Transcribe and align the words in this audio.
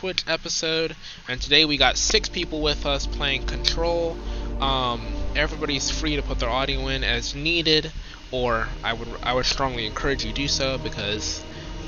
Twitch 0.00 0.24
episode, 0.26 0.96
and 1.28 1.38
today 1.38 1.66
we 1.66 1.76
got 1.76 1.98
six 1.98 2.30
people 2.30 2.62
with 2.62 2.86
us 2.86 3.06
playing 3.06 3.44
Control. 3.44 4.16
Um, 4.58 5.02
everybody's 5.36 5.90
free 5.90 6.16
to 6.16 6.22
put 6.22 6.38
their 6.38 6.48
audio 6.48 6.88
in 6.88 7.04
as 7.04 7.34
needed, 7.34 7.92
or 8.30 8.66
I 8.82 8.94
would 8.94 9.08
I 9.22 9.34
would 9.34 9.44
strongly 9.44 9.84
encourage 9.84 10.24
you 10.24 10.30
to 10.30 10.34
do 10.34 10.48
so 10.48 10.78
because 10.78 11.44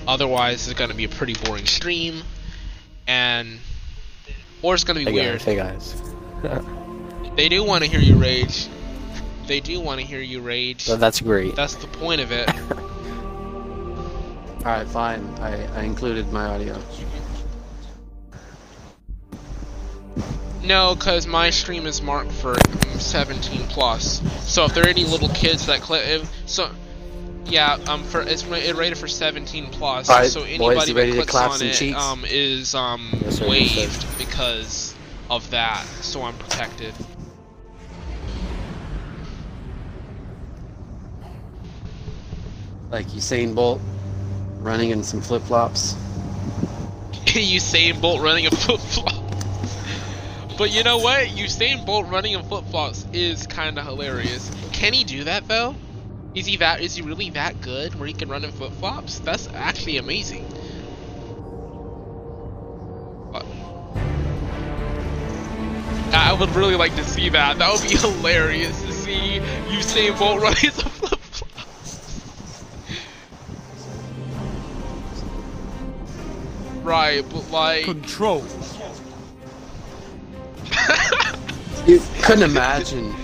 otherwise 0.07 0.69
it's 0.69 0.79
going 0.79 0.91
to 0.91 0.97
be 0.97 1.05
a 1.05 1.09
pretty 1.09 1.33
boring 1.33 1.65
stream, 1.65 2.23
and 3.07 3.59
or 4.61 4.75
it's 4.75 4.85
going 4.85 4.99
to 4.99 5.07
be 5.07 5.11
Hey 5.11 5.15
weird. 5.15 5.39
guys, 5.39 5.45
hey 5.45 5.57
guys. 5.57 5.97
They 7.35 7.49
do 7.49 7.65
want 7.65 7.83
to 7.83 7.89
hear 7.89 7.99
you 7.99 8.17
rage. 8.17 8.69
They 9.47 9.61
do 9.61 9.81
want 9.81 10.01
to 10.01 10.07
hear 10.07 10.21
you 10.21 10.43
rage. 10.43 10.87
Well, 10.87 10.99
that's 10.99 11.23
great. 11.23 11.57
That's 11.57 11.77
the 11.77 11.87
point 11.87 12.21
of 12.21 12.31
it. 12.31 12.47
Alright, 14.67 14.87
fine. 14.89 15.25
I, 15.41 15.65
I 15.79 15.85
included 15.85 16.31
my 16.31 16.45
audio. 16.45 16.79
No, 20.63 20.95
because 20.95 21.27
my 21.27 21.51
stream 21.51 21.87
is 21.87 22.01
marked 22.01 22.33
for 22.33 22.55
mm, 22.55 23.01
17 23.01 23.63
plus. 23.69 24.23
So 24.49 24.65
if 24.65 24.75
there 24.75 24.85
are 24.85 24.89
any 24.89 25.05
little 25.05 25.29
kids 25.31 25.67
that 25.67 25.81
click, 25.81 26.03
if, 26.07 26.31
so 26.47 26.71
yeah, 27.47 27.79
um, 27.89 28.05
for 28.05 28.23
it's 28.23 28.45
it 28.45 28.77
rated 28.77 28.97
for 28.97 29.09
17 29.09 29.67
plus. 29.71 30.09
Alright, 30.09 30.31
so 30.31 30.41
boys, 30.41 30.51
anybody 30.51 30.91
you 30.91 30.97
ready 30.97 31.11
that 31.11 31.17
to 31.17 31.23
clicks 31.23 31.31
clap 31.31 31.51
on 31.51 31.59
some 31.59 31.69
it 31.69 31.75
cheeks? 31.75 31.99
um 31.99 32.25
is 32.27 32.75
um 32.75 33.09
Yes, 33.23 33.39
sir, 33.39 33.49
waived 33.49 34.03
sir. 34.03 34.09
because 34.19 34.95
of 35.29 35.51
that. 35.51 35.85
So 36.01 36.23
I'm 36.23 36.37
protected. 36.39 36.95
Like 42.91 43.07
Usain 43.09 43.55
Bolt 43.55 43.81
running 44.61 44.91
in 44.91 45.03
some 45.03 45.21
flip 45.21 45.43
flops. 45.43 45.95
Usain 47.13 48.01
Bolt 48.01 48.21
running 48.23 48.47
a 48.47 48.51
flip 48.51 48.81
flop. 48.81 49.22
But 50.63 50.71
you 50.71 50.85
know 50.85 50.99
what? 50.99 51.27
Usain 51.27 51.85
Bolt 51.85 52.07
running 52.09 52.35
in 52.35 52.43
flip 52.45 52.65
flops 52.67 53.05
is 53.13 53.49
kind 53.49 53.77
of 53.81 53.85
hilarious. 53.85 54.49
Can 54.71 54.93
he 54.93 55.03
do 55.03 55.25
that 55.25 55.49
though? 55.49 55.75
Is 56.37 56.47
he 56.47 56.59
that? 56.59 56.81
Is 56.81 56.95
he 56.95 57.03
really 57.03 57.31
that 57.31 57.61
good 57.61 57.97
where 57.97 58.07
he 58.07 58.15
can 58.15 58.29
run 58.29 58.45
in 58.45 58.53
flip 58.53 58.71
flops? 58.75 59.19
That's 59.19 59.49
actually 59.49 59.97
amazing. 59.97 60.47
I 66.13 66.33
would 66.33 66.55
really 66.55 66.77
like 66.77 66.95
to 66.95 67.05
see 67.05 67.29
that. 67.31 67.59
That 67.59 67.73
would 67.73 67.83
be 67.83 67.97
hilarious 67.97 68.81
to 68.83 68.93
see 68.93 69.41
Usain 69.67 70.17
Bolt 70.17 70.41
running 70.41 70.67
in 70.67 70.71
flip 70.71 71.19
flops. 71.19 71.43
Right, 76.85 77.25
but 77.29 77.51
like. 77.51 77.85
Control. 77.85 78.47
You 81.87 82.01
couldn't 82.23 82.49
imagine. 82.49 83.15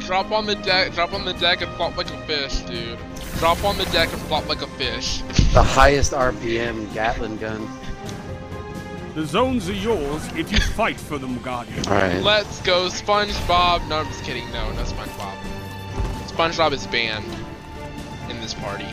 Drop 0.00 0.30
on 0.30 0.46
the 0.46 0.54
deck, 0.56 0.92
drop 0.92 1.12
on 1.12 1.24
the 1.24 1.32
deck 1.34 1.62
and 1.62 1.70
flop 1.72 1.96
like 1.96 2.10
a 2.10 2.26
fish, 2.26 2.60
dude. 2.60 2.98
Drop 3.38 3.62
on 3.64 3.78
the 3.78 3.84
deck 3.86 4.12
and 4.12 4.20
flop 4.22 4.48
like 4.48 4.62
a 4.62 4.66
fish. 4.66 5.22
The 5.52 5.62
highest 5.62 6.12
RPM 6.12 6.92
Gatling 6.92 7.38
gun. 7.38 7.66
The 9.14 9.24
zones 9.24 9.68
are 9.68 9.74
yours 9.74 10.26
if 10.36 10.52
you 10.52 10.58
fight 10.60 11.00
for 11.00 11.18
them, 11.18 11.38
Guardian. 11.42 11.86
Alright. 11.86 12.22
Let's 12.22 12.60
go, 12.60 12.88
SpongeBob. 12.88 13.88
No, 13.88 13.98
I'm 13.98 14.06
just 14.06 14.24
kidding. 14.24 14.44
No, 14.52 14.70
no 14.72 14.82
SpongeBob. 14.82 15.36
SpongeBob 16.26 16.72
is 16.72 16.86
banned 16.86 17.24
in 18.30 18.40
this 18.40 18.54
party. 18.54 18.86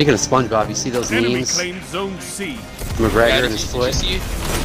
Speaking 0.00 0.14
of 0.14 0.20
SpongeBob, 0.20 0.70
you 0.70 0.74
see 0.74 0.88
those 0.88 1.12
Enemy 1.12 1.34
memes? 1.34 1.50
Zone 1.90 2.18
C. 2.20 2.54
McGregor 2.96 3.28
Yeah, 3.28 3.34
and 3.34 3.42
did 3.42 3.50
his 3.50 3.70
foot. 3.70 3.94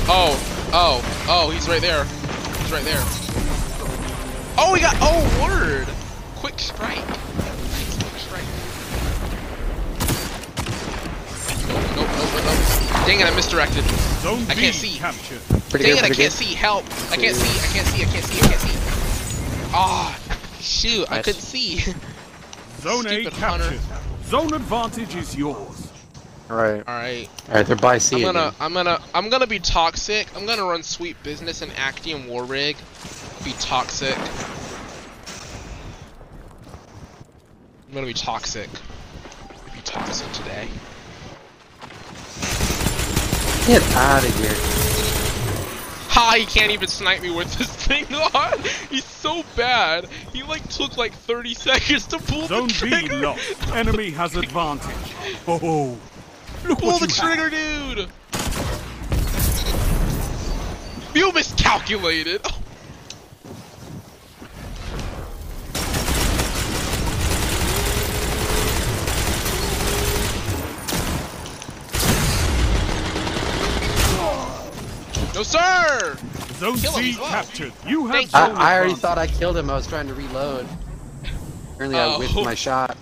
Oh, 0.08 0.32
oh, 0.72 1.26
oh, 1.28 1.50
he's 1.50 1.68
right 1.68 1.82
there. 1.82 2.06
He's 2.06 2.72
right 2.72 2.86
there. 2.86 3.04
Oh, 4.58 4.74
he 4.74 4.80
got. 4.80 4.96
Oh, 5.02 5.20
word. 5.44 5.90
Quick 6.38 6.58
strike. 6.58 7.06
Nice 7.06 7.98
quick 8.00 8.16
strike. 8.16 8.48
Nope, 11.68 11.84
nope, 11.98 12.08
nope, 12.16 12.32
nope, 12.32 12.46
nope. 12.46 13.06
Dang 13.06 13.20
it, 13.20 13.26
I 13.28 13.36
misdirected. 13.36 13.84
Zone 14.24 14.46
I 14.48 14.56
B 14.56 14.62
can't 14.62 14.74
see. 14.74 14.98
captured. 15.00 15.42
Pretty 15.70 15.84
Dang 15.84 15.96
good, 15.96 16.00
it, 16.00 16.04
I 16.06 16.08
pretty 16.08 16.16
can't 16.16 16.16
good. 16.16 16.32
see. 16.32 16.56
Help. 16.56 16.86
I 17.12 17.18
can't 17.18 17.36
see. 17.36 17.60
I 17.60 17.74
can't 17.74 17.88
see. 17.88 18.04
I 18.04 18.06
can't 18.06 18.24
see. 18.24 18.40
I 18.40 18.48
can't 18.48 18.62
see. 18.62 19.70
Ah, 19.74 20.18
shoot. 20.62 21.12
I 21.12 21.22
couldn't 21.22 21.42
see. 21.42 21.80
Zone 22.80 23.06
A 23.08 23.10
Stupid 23.10 23.34
hunter. 23.34 23.78
Captured. 24.26 24.50
Zone 24.50 24.54
advantage 24.54 25.16
is 25.16 25.36
yours. 25.36 25.92
Alright. 26.50 26.88
Alright. 26.88 27.30
Alright, 27.50 27.66
they're 27.66 27.76
by 27.76 27.98
C 27.98 28.18
I'm 28.18 28.22
gonna, 28.22 28.40
again. 28.40 28.54
I'm 28.60 28.74
gonna, 28.74 29.00
I'm 29.14 29.30
gonna 29.30 29.48
be 29.48 29.60
toxic. 29.60 30.28
I'm 30.36 30.46
gonna 30.46 30.64
run 30.64 30.84
sweet 30.84 31.22
business 31.24 31.62
in 31.62 31.72
Actium 31.72 32.28
War 32.28 32.44
Rig. 32.44 32.78
Be 33.44 33.54
toxic. 33.54 34.18
I'm 37.88 37.94
gonna 37.94 38.08
be 38.08 38.14
toxic. 38.14 38.70
Be 39.74 39.82
toxic 39.84 40.32
today. 40.34 40.68
Get 43.68 43.82
out 43.96 44.24
of 44.24 44.40
here. 44.40 45.15
Ha! 46.16 46.36
He 46.40 46.46
can't 46.46 46.72
even 46.72 46.88
snipe 46.88 47.22
me 47.22 47.30
with 47.30 47.54
this 47.58 47.68
thing 47.76 48.06
on. 48.14 48.60
He's 48.90 49.04
so 49.06 49.44
bad. 49.56 50.08
He 50.34 50.44
like 50.44 50.68
took 50.70 50.98
like 50.98 51.14
30 51.14 51.54
seconds 51.54 52.08
to 52.08 52.20
pull 52.20 52.48
Zone 52.48 52.68
the 52.68 52.74
B 52.74 52.90
trigger. 52.90 53.22
lost. 53.22 53.68
Enemy 53.74 54.12
has 54.12 54.36
advantage. 54.36 55.14
Oh, 55.48 55.60
oh, 55.62 55.98
look 56.68 56.80
Pull 56.80 57.00
the 57.00 57.08
trigger, 57.08 57.50
dude! 57.50 58.10
You 61.14 61.32
miscalculated! 61.32 62.42
Oh, 62.46 62.60
No, 75.36 75.44
sir! 75.44 75.60
have. 75.60 76.56
Zone 76.56 76.78
Kill 76.78 76.92
C 76.94 77.02
he's 77.04 77.20
low. 77.20 77.28
captured. 77.28 77.74
You 77.86 78.06
have 78.08 78.16
Thank 78.16 78.34
I, 78.34 78.74
I 78.74 78.78
already 78.78 78.94
thought 78.96 79.18
I 79.18 79.28
killed 79.28 79.58
him. 79.58 79.70
I 79.70 79.74
was 79.76 79.86
trying 79.86 80.08
to 80.08 80.14
reload. 80.14 80.66
Apparently, 81.74 82.00
I 82.00 82.06
Oh. 82.06 82.18
whiffed 82.18 82.36
my 82.36 82.56
shot. 82.56 82.96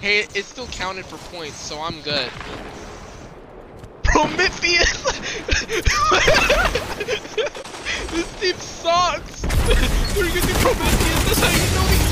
Hey, 0.00 0.20
it 0.34 0.44
still 0.44 0.66
counted 0.68 1.04
for 1.04 1.18
points, 1.34 1.56
so 1.56 1.80
I'm 1.80 2.00
good. 2.02 2.30
Prometheus! 4.02 5.02
this 8.10 8.40
team 8.40 8.56
sucks! 8.56 9.42
We're 10.16 10.26
using 10.26 10.54
Prometheus, 10.56 11.24
that's 11.24 11.40
how 11.40 11.50
you 11.50 11.68
know 11.74 11.86
he 11.88 12.03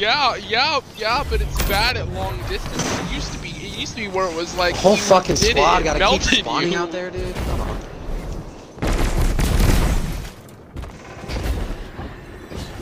Yeah, 0.00 0.36
yeah, 0.36 0.80
yeah, 0.96 1.22
but 1.28 1.42
it's 1.42 1.58
bad 1.68 1.98
at 1.98 2.08
long 2.08 2.38
distance. 2.48 3.00
It 3.00 3.14
used 3.14 3.32
to 3.34 3.38
be, 3.38 3.50
it 3.50 3.78
used 3.78 3.96
to 3.96 4.00
be 4.00 4.08
where 4.08 4.30
it 4.30 4.34
was 4.34 4.56
like 4.56 4.74
Whole 4.76 4.96
fucking 4.96 5.34
did 5.34 5.58
squad 5.58 5.82
it, 5.82 5.84
gotta 5.84 6.18
keep 6.26 6.38
spawning 6.38 6.72
you. 6.72 6.78
out 6.78 6.90
there, 6.90 7.10
dude. 7.10 7.34
Come 7.34 7.60
on. 7.60 7.80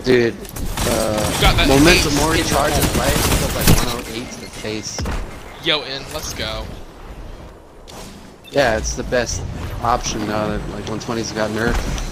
Dude, 0.05 0.37
uh, 0.87 1.41
got 1.41 1.57
that 1.57 1.67
momentum 1.67 2.13
ace 2.13 2.23
already 2.23 2.41
in 2.41 2.47
the 2.47 2.53
charges 2.53 2.87
hole. 2.95 3.03
right? 3.03 3.13
Feels 3.13 3.57
like 3.57 3.67
108 3.95 4.31
to 4.31 4.41
the 4.41 4.47
face. 4.47 5.01
Yo, 5.65 5.83
in, 5.83 6.05
let's 6.15 6.33
go. 6.35 6.65
Yeah, 8.53 8.77
it's 8.77 8.95
the 8.95 9.03
best 9.03 9.43
option 9.83 10.25
now 10.29 10.47
that 10.47 10.69
like 10.71 10.85
120's 10.85 11.33
got 11.33 11.51
nerfed. 11.51 12.05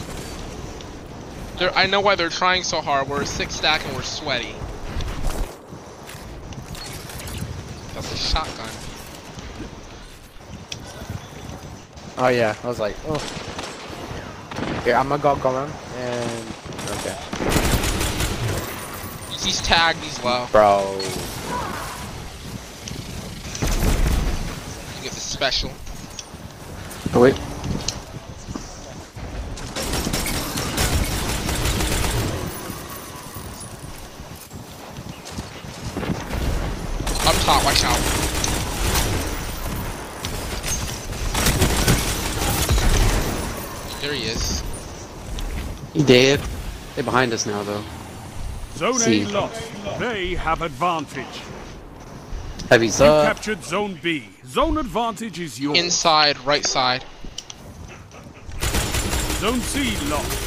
They're, 1.61 1.73
I 1.77 1.87
know 1.87 2.01
why 2.01 2.17
they're 2.17 2.29
trying 2.29 2.65
so 2.65 2.81
hard. 2.81 3.09
We're 3.09 3.23
a 3.23 3.27
six 3.27 3.55
stack 3.55 3.87
and 3.87 3.95
we're 3.95 4.03
sweaty. 4.03 4.57
That's 7.97 8.06
a 8.17 8.19
shotgun. 8.19 8.71
Oh 12.19 12.29
yeah, 12.29 12.55
I 12.63 12.67
was 12.67 12.81
like, 12.81 12.97
oh. 13.07 13.19
Here, 14.85 14.95
I'm 14.95 15.09
gonna 15.09 15.23
go 15.23 15.35
Goran 15.37 15.71
and 15.97 16.49
okay. 16.97 17.17
He's 19.45 19.61
tagged, 19.61 19.99
he's 19.99 20.23
low. 20.25 20.47
Bro. 20.51 20.99
You 24.97 25.03
get 25.03 25.13
the 25.13 25.21
special. 25.21 25.71
Oh 27.15 27.21
wait. 27.21 27.39
Up 37.27 37.35
top, 37.45 37.65
watch 37.65 37.85
out. 37.85 38.01
There 44.01 44.15
he 45.97 46.03
is. 46.03 46.09
He 46.09 46.13
did. 46.97 47.05
Behind 47.05 47.33
us 47.33 47.47
now 47.47 47.63
though. 47.63 47.85
Zone 48.77 48.95
C. 48.95 49.23
A 49.23 49.29
lost. 49.29 49.73
They 49.99 50.35
have 50.35 50.63
advantage. 50.63 51.41
Heavy's 52.69 52.99
You 53.01 53.07
up. 53.07 53.27
captured 53.27 53.63
Zone 53.65 53.99
B. 54.03 54.29
Zone 54.47 54.77
advantage 54.79 55.39
is 55.39 55.59
yours. 55.61 55.79
Inside, 55.79 56.39
right 56.41 56.67
side. 56.67 57.05
Zone 59.41 59.61
C 59.61 59.97
lost. 60.09 60.43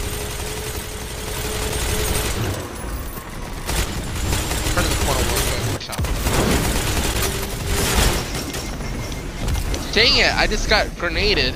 Turn 4.75 4.83
the 4.83 4.95
corner 5.05 5.21
real 5.21 5.39
quick. 5.71 5.79
Dang 9.93 10.17
it! 10.17 10.35
I 10.35 10.45
just 10.47 10.69
got 10.69 10.87
grenaded. 10.97 11.55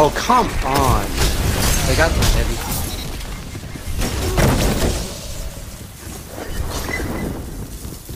Oh, 0.00 0.10
come 0.14 0.46
on. 0.64 1.04
They 1.88 1.96
got 1.96 2.12
the 2.12 2.24
heavy. 2.36 2.54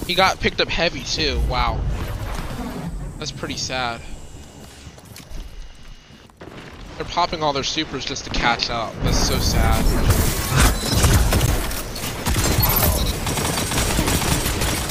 He 0.06 0.14
got 0.14 0.38
picked 0.38 0.60
up 0.60 0.68
heavy 0.68 1.02
too. 1.02 1.40
Wow. 1.48 1.80
That's 3.18 3.32
pretty 3.32 3.56
sad. 3.56 4.00
They're 6.98 7.04
popping 7.06 7.42
all 7.42 7.52
their 7.52 7.64
supers 7.64 8.04
just 8.04 8.26
to 8.26 8.30
catch 8.30 8.70
up. 8.70 8.94
That's 9.02 9.18
so 9.18 9.40
sad. 9.40 9.84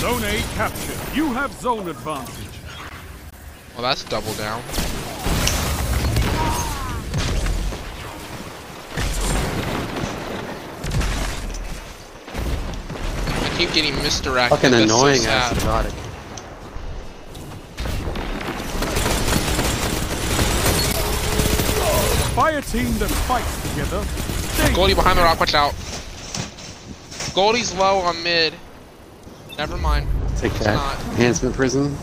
Zone 0.02 0.24
A 0.26 0.42
captured. 0.56 1.16
You 1.16 1.32
have 1.32 1.54
zone 1.54 1.88
advantage. 1.88 2.60
Well, 3.76 3.84
that's 3.84 4.04
double 4.04 4.34
down. 4.34 4.62
Keep 13.66 13.74
getting 13.74 13.96
misdirected. 14.02 14.58
Fucking 14.58 14.72
That's 14.72 14.92
annoying 14.92 15.22
so 15.22 15.30
ass 15.30 15.52
exotic. 15.52 15.92
Fire 22.34 22.62
team 22.62 22.98
that 22.98 23.10
fights 23.28 23.70
together. 23.70 24.04
Stay. 24.04 24.74
Goldie 24.74 24.96
behind 24.96 25.20
the 25.20 25.22
rock, 25.22 25.40
watch 25.40 25.54
out. 25.54 25.76
Goldie's 27.36 27.74
low 27.76 28.00
on 28.00 28.24
mid. 28.24 28.54
Never 29.58 29.78
mind. 29.78 30.08
Take 30.38 30.54
It's 30.54 30.66
that. 30.66 30.76
not. 30.76 31.00
Enhancement 31.12 31.56
prison. 31.56 31.96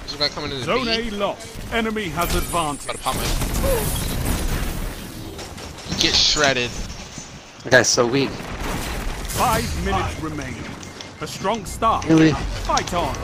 There's 0.00 0.14
a 0.14 0.18
guy 0.18 0.28
coming 0.28 0.50
in 0.50 0.58
the 0.58 0.64
Zone 0.64 0.84
B. 0.84 1.08
A 1.08 1.10
lost. 1.12 1.72
Enemy 1.72 2.10
has 2.10 2.34
advantage. 2.34 2.86
Gotta 2.86 2.98
pop 2.98 3.14
my. 3.16 3.22
Get 5.98 6.14
shredded. 6.14 6.70
That 7.64 7.70
guy's 7.70 7.88
so 7.88 8.06
weak. 8.06 8.28
Five 8.28 9.84
minutes 9.84 10.20
remain. 10.20 10.56
A 11.20 11.26
strong 11.28 11.64
start. 11.64 12.04
Really? 12.06 12.32
Fight 12.32 12.92
on. 12.92 13.14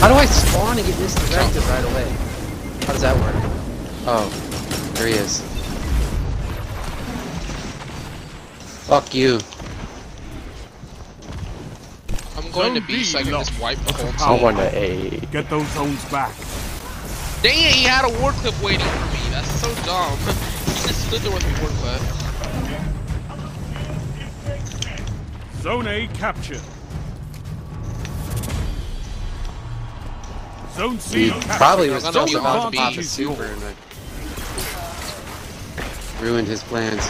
How 0.00 0.08
do 0.08 0.14
I 0.14 0.24
spawn 0.24 0.78
and 0.78 0.86
get 0.86 0.98
misdirected 0.98 1.62
right 1.64 1.84
away? 1.84 2.16
How 2.86 2.92
does 2.92 3.02
that 3.02 3.16
work? 3.16 3.34
Oh, 4.06 4.28
there 4.94 5.08
he 5.08 5.14
is. 5.14 5.42
Fuck 8.86 9.14
you. 9.14 9.40
I'm 12.56 12.72
going 12.72 12.80
to 12.80 12.86
B 12.86 12.96
B 12.98 13.04
so 13.04 13.18
I 13.18 13.22
can 13.22 13.32
just 13.32 13.60
wipe 13.60 13.78
the 13.78 13.92
whole 13.92 14.12
Power. 14.12 14.28
I'm 14.28 14.38
team. 14.38 14.56
going 14.56 14.56
to 14.56 14.78
A. 14.78 15.20
Get 15.26 15.50
those 15.50 15.66
zones 15.72 16.04
back. 16.10 16.34
Dang 17.42 17.58
it, 17.58 17.72
he 17.74 17.84
had 17.84 18.04
a 18.04 18.20
war 18.20 18.32
clip 18.32 18.60
waiting 18.62 18.86
for 18.86 19.12
me. 19.12 19.20
That's 19.30 19.50
so 19.60 19.68
dumb. 19.84 20.18
he 20.18 20.88
just 20.88 21.06
stood 21.08 21.20
there 21.20 21.32
with 21.32 21.44
a 21.44 21.60
war 21.60 21.70
clip. 21.80 22.02
Zone 25.62 25.86
A 25.86 26.06
captured. 26.14 26.60
Zone 30.74 30.98
C 30.98 31.24
He 31.24 31.30
captured. 31.30 31.50
probably 31.56 31.90
was 31.90 32.02
just 32.04 32.34
about 32.34 32.72
to 32.72 32.78
pop 32.78 32.94
B. 32.94 32.98
a 33.00 33.02
super 33.02 33.44
and 33.44 33.62
like, 33.62 33.76
ruined 36.22 36.48
his 36.48 36.62
plans. 36.62 37.06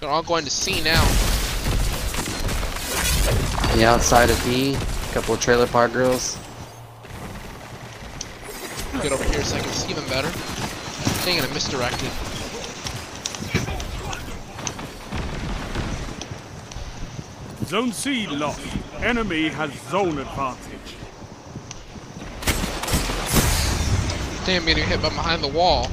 They're 0.00 0.10
all 0.10 0.22
going 0.22 0.44
to 0.44 0.50
C 0.50 0.80
now. 0.82 1.02
The 3.78 3.84
outside 3.84 4.28
of 4.28 4.44
B, 4.44 4.74
a 4.74 5.12
couple 5.12 5.34
of 5.34 5.40
trailer 5.40 5.68
park 5.68 5.92
girls. 5.92 6.36
Get 9.00 9.12
over 9.12 9.22
here 9.22 9.44
so 9.44 9.54
I 9.56 9.60
can 9.60 9.70
see 9.70 9.92
them 9.92 10.04
better. 10.08 10.28
Dang 11.24 11.38
it, 11.38 11.44
I 11.44 11.54
misdirected. 11.54 12.10
Zone 17.68 17.92
C 17.92 18.26
lost. 18.26 18.60
Enemy 18.96 19.50
has 19.50 19.72
zone 19.88 20.18
advantage. 20.18 20.96
Damn, 24.44 24.64
getting 24.66 24.88
hit 24.88 25.00
by 25.00 25.10
behind 25.10 25.44
the 25.44 25.46
wall. 25.46 25.88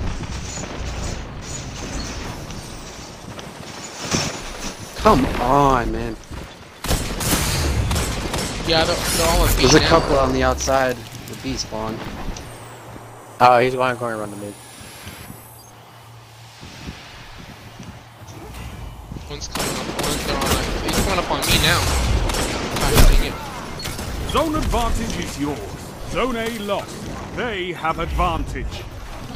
Come 4.95 5.23
on, 5.39 5.91
man. 5.91 6.15
Yeah, 8.67 8.83
they're, 8.83 8.95
they're 8.95 9.27
all 9.27 9.45
in 9.45 9.55
There's 9.57 9.75
a 9.75 9.79
now. 9.79 9.87
couple 9.89 10.17
on 10.17 10.33
the 10.33 10.41
outside. 10.43 10.95
The 10.95 11.37
B 11.43 11.53
spawn. 11.55 11.97
Oh, 13.39 13.59
he's 13.59 13.75
going, 13.75 13.95
going 13.97 14.15
around 14.15 14.31
the 14.31 14.37
mid. 14.37 14.53
One's 19.29 19.47
coming 19.47 19.71
up. 19.77 20.01
One's 20.01 20.25
they're 20.25 20.35
on. 20.35 20.41
Like, 20.41 20.83
he's 20.83 20.99
coming 21.03 21.19
up 21.19 21.31
on 21.31 21.39
me 21.41 21.57
now. 21.61 21.79
Gosh 22.79 23.17
dang 23.17 23.25
it. 23.27 24.31
Zone 24.31 24.55
advantage 24.55 25.17
is 25.23 25.39
yours. 25.39 25.59
Zone 26.09 26.35
A 26.35 26.57
lost. 26.59 27.35
They 27.35 27.71
have 27.73 27.99
advantage. 27.99 28.83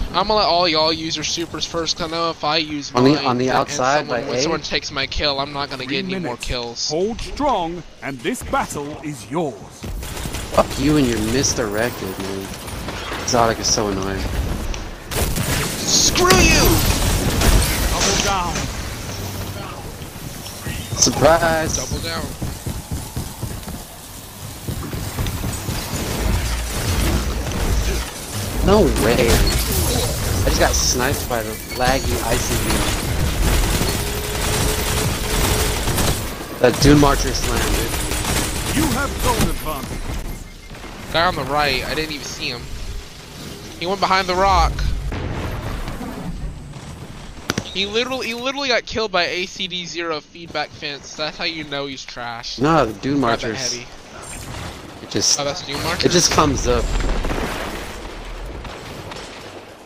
I'm 0.09 0.27
gonna 0.27 0.35
let 0.35 0.45
all 0.47 0.67
y'all 0.67 0.91
use 0.91 1.15
your 1.15 1.23
supers 1.23 1.65
first. 1.65 1.97
'cause 1.97 2.07
I 2.07 2.15
know 2.15 2.29
if 2.31 2.43
I 2.43 2.57
use 2.57 2.91
On 2.95 3.03
the- 3.03 3.11
mine 3.13 3.25
on 3.25 3.37
the 3.37 3.49
and 3.49 3.57
outside 3.57 3.99
someone, 3.99 4.21
by 4.21 4.27
when 4.27 4.37
A? 4.37 4.41
someone 4.41 4.61
takes 4.61 4.91
my 4.91 5.05
kill, 5.05 5.39
I'm 5.39 5.53
not 5.53 5.69
gonna 5.69 5.83
Three 5.83 6.01
get 6.01 6.05
any 6.05 6.19
more 6.19 6.37
kills. 6.37 6.89
Hold 6.89 7.21
strong, 7.21 7.83
and 8.01 8.19
this 8.21 8.41
battle 8.43 8.99
is 9.03 9.25
yours. 9.29 9.53
Fuck 10.53 10.65
you 10.79 10.97
and 10.97 11.07
your 11.07 11.19
misdirected, 11.19 12.17
man. 12.19 12.47
Exotic 13.23 13.59
is 13.59 13.67
so 13.67 13.87
annoying. 13.87 14.23
Screw 15.77 16.27
you! 16.41 16.65
Double 17.91 18.25
down. 18.25 18.55
Surprise! 20.97 21.77
Double 21.77 21.99
down. 21.99 22.25
No 28.65 28.81
way. 29.03 29.27
I 30.49 30.51
just 30.51 30.61
got 30.61 30.73
sniped 30.73 31.29
by 31.29 31.43
the 31.43 31.51
laggy 31.75 32.17
ICV. 32.25 32.99
That 36.59 36.73
Dune 36.81 36.99
Marcher 36.99 37.31
slam, 37.35 37.59
dude. 37.59 38.75
You 38.75 38.83
have 38.97 39.11
zone 39.21 39.47
advantage. 39.47 41.13
Guy 41.13 41.25
on 41.27 41.35
the 41.35 41.43
right, 41.43 41.85
I 41.85 41.93
didn't 41.93 42.13
even 42.13 42.25
see 42.25 42.49
him. 42.49 42.61
He 43.79 43.85
went 43.85 43.99
behind 43.99 44.27
the 44.27 44.33
rock. 44.33 44.73
He 47.65 47.85
literally, 47.85 48.25
he 48.25 48.33
literally 48.33 48.69
got 48.69 48.87
killed 48.87 49.11
by 49.11 49.27
ACD 49.27 49.85
zero 49.85 50.19
feedback 50.19 50.69
fence. 50.69 51.13
That's 51.13 51.37
how 51.37 51.43
you 51.43 51.63
know 51.65 51.85
he's 51.85 52.03
trash. 52.03 52.57
No, 52.57 52.87
the 52.87 52.99
Dune 53.01 53.19
Grab 53.21 53.37
that 53.39 53.49
Marchers. 53.49 53.71
heavy. 53.71 55.05
It 55.05 55.11
just, 55.11 55.39
Oh, 55.39 55.43
that's 55.43 55.67
new 55.67 55.77
mark. 55.83 56.03
it 56.03 56.09
just 56.09 56.31
comes 56.31 56.67
up. 56.67 56.83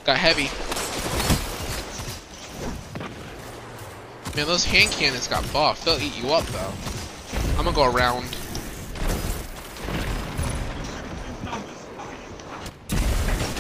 Got 0.06 0.18
heavy. 0.18 0.50
Man, 4.36 4.48
those 4.48 4.66
hand 4.66 4.92
cannons 4.92 5.28
got 5.28 5.44
buffed. 5.54 5.86
They'll 5.86 6.02
eat 6.02 6.18
you 6.22 6.32
up 6.32 6.46
though. 6.48 6.74
I'm 7.58 7.66
gonna 7.66 7.72
go 7.74 7.86
around. 7.86 8.26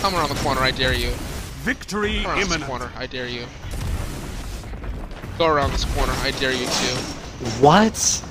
Come 0.01 0.15
around 0.15 0.29
the 0.29 0.35
corner, 0.43 0.61
I 0.61 0.71
dare 0.71 0.93
you. 0.93 1.11
Victory 1.61 2.23
Come 2.23 2.25
around 2.25 2.37
this 2.39 2.47
imminent. 2.47 2.69
corner, 2.69 2.91
I 2.97 3.05
dare 3.05 3.27
you. 3.27 3.45
Go 5.37 5.47
around 5.47 5.71
this 5.71 5.85
corner. 5.85 6.13
I 6.17 6.31
dare 6.31 6.51
you 6.51 6.65
to. 6.65 6.95
What? 7.61 8.23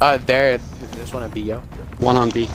Uh, 0.00 0.16
there. 0.18 0.58
There's 0.92 1.12
one 1.12 1.22
on 1.22 1.30
B, 1.30 1.42
yo. 1.42 1.60
One 1.98 2.16
on 2.16 2.30
B. 2.30 2.48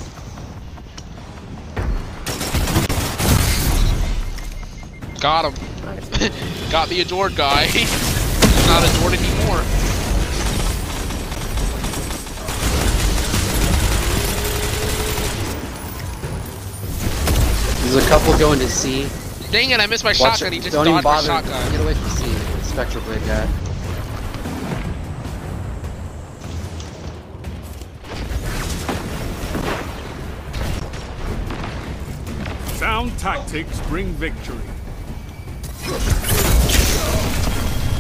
Got 5.19 5.45
him. 5.45 5.85
Nice. 5.85 6.69
Got 6.71 6.89
the 6.89 7.01
adored 7.01 7.35
guy. 7.35 7.65
He's 7.67 8.67
not 8.67 8.83
adored 8.83 9.13
anymore. 9.13 9.63
There's 17.81 18.05
a 18.05 18.09
couple 18.09 18.37
going 18.37 18.59
to 18.59 18.67
C. 18.69 19.07
Dang 19.49 19.69
it, 19.69 19.79
I 19.79 19.85
missed 19.87 20.03
my 20.03 20.09
Watch 20.09 20.17
shotgun. 20.17 20.47
it. 20.47 20.53
He 20.55 20.59
just 20.59 20.73
Don't 20.73 20.87
even 20.87 21.01
dodged 21.01 21.27
my 21.27 21.41
bother. 21.41 21.49
shotgun. 21.49 21.71
Get 21.71 21.81
away 21.81 21.93
from 21.93 22.09
C. 22.09 22.25
Spectral 22.63 23.03
Blade 23.05 23.25
guy. 23.25 23.47
Sound 32.75 33.17
tactics 33.17 33.79
bring 33.87 34.07
victory. 34.13 34.59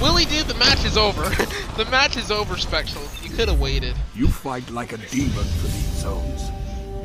Willie, 0.01 0.25
dude, 0.25 0.45
the 0.47 0.55
match 0.59 0.85
is 0.85 0.97
over. 0.97 1.21
the 1.77 1.85
match 1.89 2.17
is 2.17 2.29
over, 2.31 2.55
Spectral. 2.57 3.03
You 3.23 3.29
could 3.31 3.47
have 3.49 3.59
waited. 3.59 3.95
You 4.15 4.27
fight 4.27 4.69
like 4.69 4.93
a 4.93 4.97
demon 4.97 5.31
for 5.31 5.67
these 5.67 6.01
zones. 6.01 6.49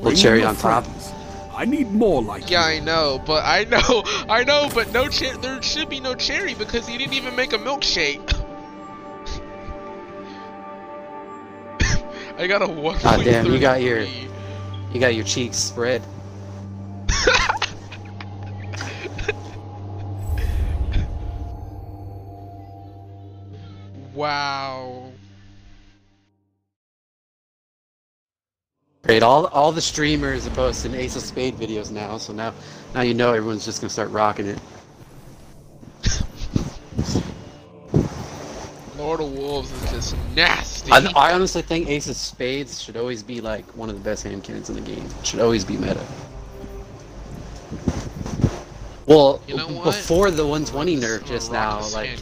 Bring 0.02 0.14
cherry 0.16 0.40
your 0.40 0.48
on 0.48 0.56
top. 0.56 0.84
friends. 0.84 1.10
I 1.54 1.64
need 1.64 1.90
more 1.92 2.22
like 2.22 2.50
Yeah, 2.50 2.68
you. 2.70 2.76
I 2.76 2.84
know, 2.84 3.22
but 3.24 3.44
I 3.44 3.64
know, 3.64 4.02
I 4.28 4.42
know, 4.44 4.68
but 4.74 4.92
no 4.92 5.08
cher- 5.10 5.36
there 5.36 5.60
should 5.62 5.88
be 5.88 6.00
no 6.00 6.14
cherry 6.14 6.54
because 6.54 6.86
he 6.86 6.98
didn't 6.98 7.14
even 7.14 7.34
make 7.36 7.52
a 7.52 7.58
milkshake. 7.58 8.20
I 12.38 12.46
got 12.46 12.62
a 12.62 12.66
one. 12.66 12.98
God 13.00 13.22
damn, 13.24 13.46
you 13.46 13.58
got 13.58 13.82
your- 13.82 14.02
You 14.02 15.00
got 15.00 15.14
your 15.14 15.24
cheeks 15.24 15.56
spread. 15.58 16.02
Wow. 24.22 25.10
Great. 29.02 29.24
All 29.24 29.46
all 29.46 29.72
the 29.72 29.80
streamers 29.80 30.46
are 30.46 30.50
posting 30.50 30.94
Ace 30.94 31.16
of 31.16 31.22
Spade 31.22 31.56
videos 31.56 31.90
now, 31.90 32.18
so 32.18 32.32
now 32.32 32.54
now 32.94 33.00
you 33.00 33.14
know 33.14 33.32
everyone's 33.32 33.64
just 33.64 33.80
gonna 33.80 33.90
start 33.90 34.10
rocking 34.10 34.46
it. 34.46 34.60
Lord 38.96 39.18
of 39.18 39.32
Wolves 39.32 39.72
is 39.72 39.90
just 39.90 40.16
nasty. 40.36 40.92
I, 40.92 40.98
I 41.16 41.32
honestly 41.32 41.62
think 41.62 41.88
Ace 41.88 42.08
of 42.08 42.14
Spades 42.14 42.80
should 42.80 42.96
always 42.96 43.24
be 43.24 43.40
like 43.40 43.66
one 43.76 43.90
of 43.90 43.96
the 43.96 44.04
best 44.08 44.22
hand 44.22 44.44
cannons 44.44 44.70
in 44.70 44.76
the 44.76 44.82
game. 44.82 45.04
It 45.04 45.26
Should 45.26 45.40
always 45.40 45.64
be 45.64 45.76
meta. 45.76 46.06
Well, 49.06 49.42
You 49.48 49.56
know 49.56 49.82
before 49.82 50.30
the 50.30 50.46
120 50.46 50.96
nerf 50.96 51.26
just 51.26 51.50
now, 51.50 51.80
like. 51.92 52.20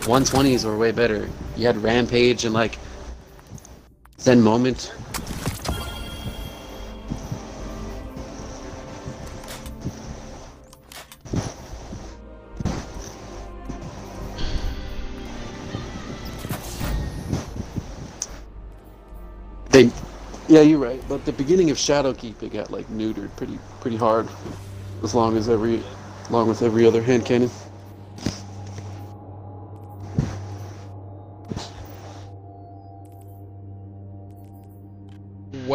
120s 0.00 0.64
were 0.64 0.76
way 0.76 0.92
better. 0.92 1.28
You 1.56 1.66
had 1.66 1.76
Rampage 1.76 2.44
and 2.44 2.54
like 2.54 2.78
Zen 4.20 4.40
Moment. 4.40 4.92
They, 19.70 19.90
yeah, 20.48 20.62
you're 20.62 20.78
right. 20.78 21.00
But 21.08 21.24
the 21.24 21.32
beginning 21.32 21.70
of 21.70 21.76
Shadowkeep, 21.76 22.42
it 22.42 22.52
got 22.52 22.70
like 22.70 22.88
neutered 22.88 23.34
pretty 23.36 23.58
pretty 23.80 23.96
hard, 23.96 24.28
as 25.02 25.14
long 25.14 25.36
as 25.36 25.48
every, 25.48 25.82
along 26.30 26.48
with 26.48 26.62
every 26.62 26.86
other 26.86 27.02
hand 27.02 27.26
cannon. 27.26 27.50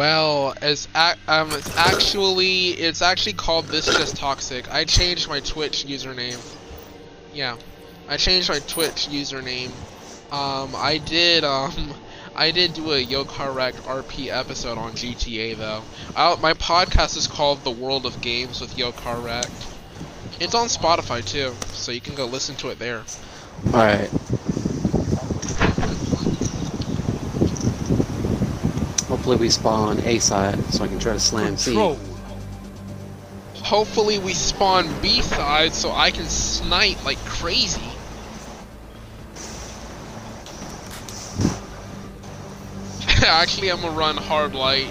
Well, 0.04 0.52
it's 0.60 0.86
um, 1.26 1.54
it's 1.54 1.72
actually 1.78 2.72
it's 2.72 3.00
actually 3.00 3.32
called 3.32 3.64
this 3.68 3.88
just 3.88 4.16
toxic. 4.16 4.70
I 4.70 4.84
changed 4.84 5.30
my 5.30 5.40
Twitch 5.40 5.86
username. 5.86 6.40
Yeah, 7.32 7.56
I 8.06 8.18
changed 8.18 8.50
my 8.50 8.58
Twitch 8.58 9.08
username. 9.08 9.70
Um, 10.30 10.74
I 10.76 11.00
did 11.02 11.42
um, 11.42 11.94
I 12.36 12.50
did 12.50 12.74
do 12.74 12.92
a 12.92 13.02
YoCarWrecked 13.02 13.80
RP 13.80 14.28
episode 14.28 14.76
on 14.76 14.92
GTA 14.92 15.56
though. 15.56 15.82
I, 16.14 16.36
my 16.38 16.52
podcast 16.52 17.16
is 17.16 17.26
called 17.26 17.64
The 17.64 17.70
World 17.70 18.04
of 18.04 18.20
Games 18.20 18.60
with 18.60 18.76
YoCarWrecked. 18.76 19.68
It's 20.38 20.54
on 20.54 20.66
Spotify 20.66 21.24
too, 21.24 21.54
so 21.72 21.92
you 21.92 22.02
can 22.02 22.14
go 22.14 22.26
listen 22.26 22.56
to 22.56 22.68
it 22.68 22.78
there. 22.78 23.04
All 23.72 23.80
right. 23.80 24.10
Hopefully 29.24 29.40
we 29.40 29.48
spawn 29.48 30.00
A 30.00 30.18
side 30.18 30.62
so 30.66 30.84
I 30.84 30.86
can 30.86 30.98
try 30.98 31.14
to 31.14 31.18
slam 31.18 31.56
C. 31.56 31.74
Hopefully 33.54 34.18
we 34.18 34.34
spawn 34.34 34.86
B 35.00 35.22
side 35.22 35.72
so 35.72 35.92
I 35.92 36.10
can 36.10 36.26
snipe 36.26 37.02
like 37.06 37.16
crazy. 37.20 37.80
Actually, 43.24 43.72
I'm 43.72 43.80
gonna 43.80 43.96
run 43.96 44.18
hard 44.18 44.54
light. 44.54 44.88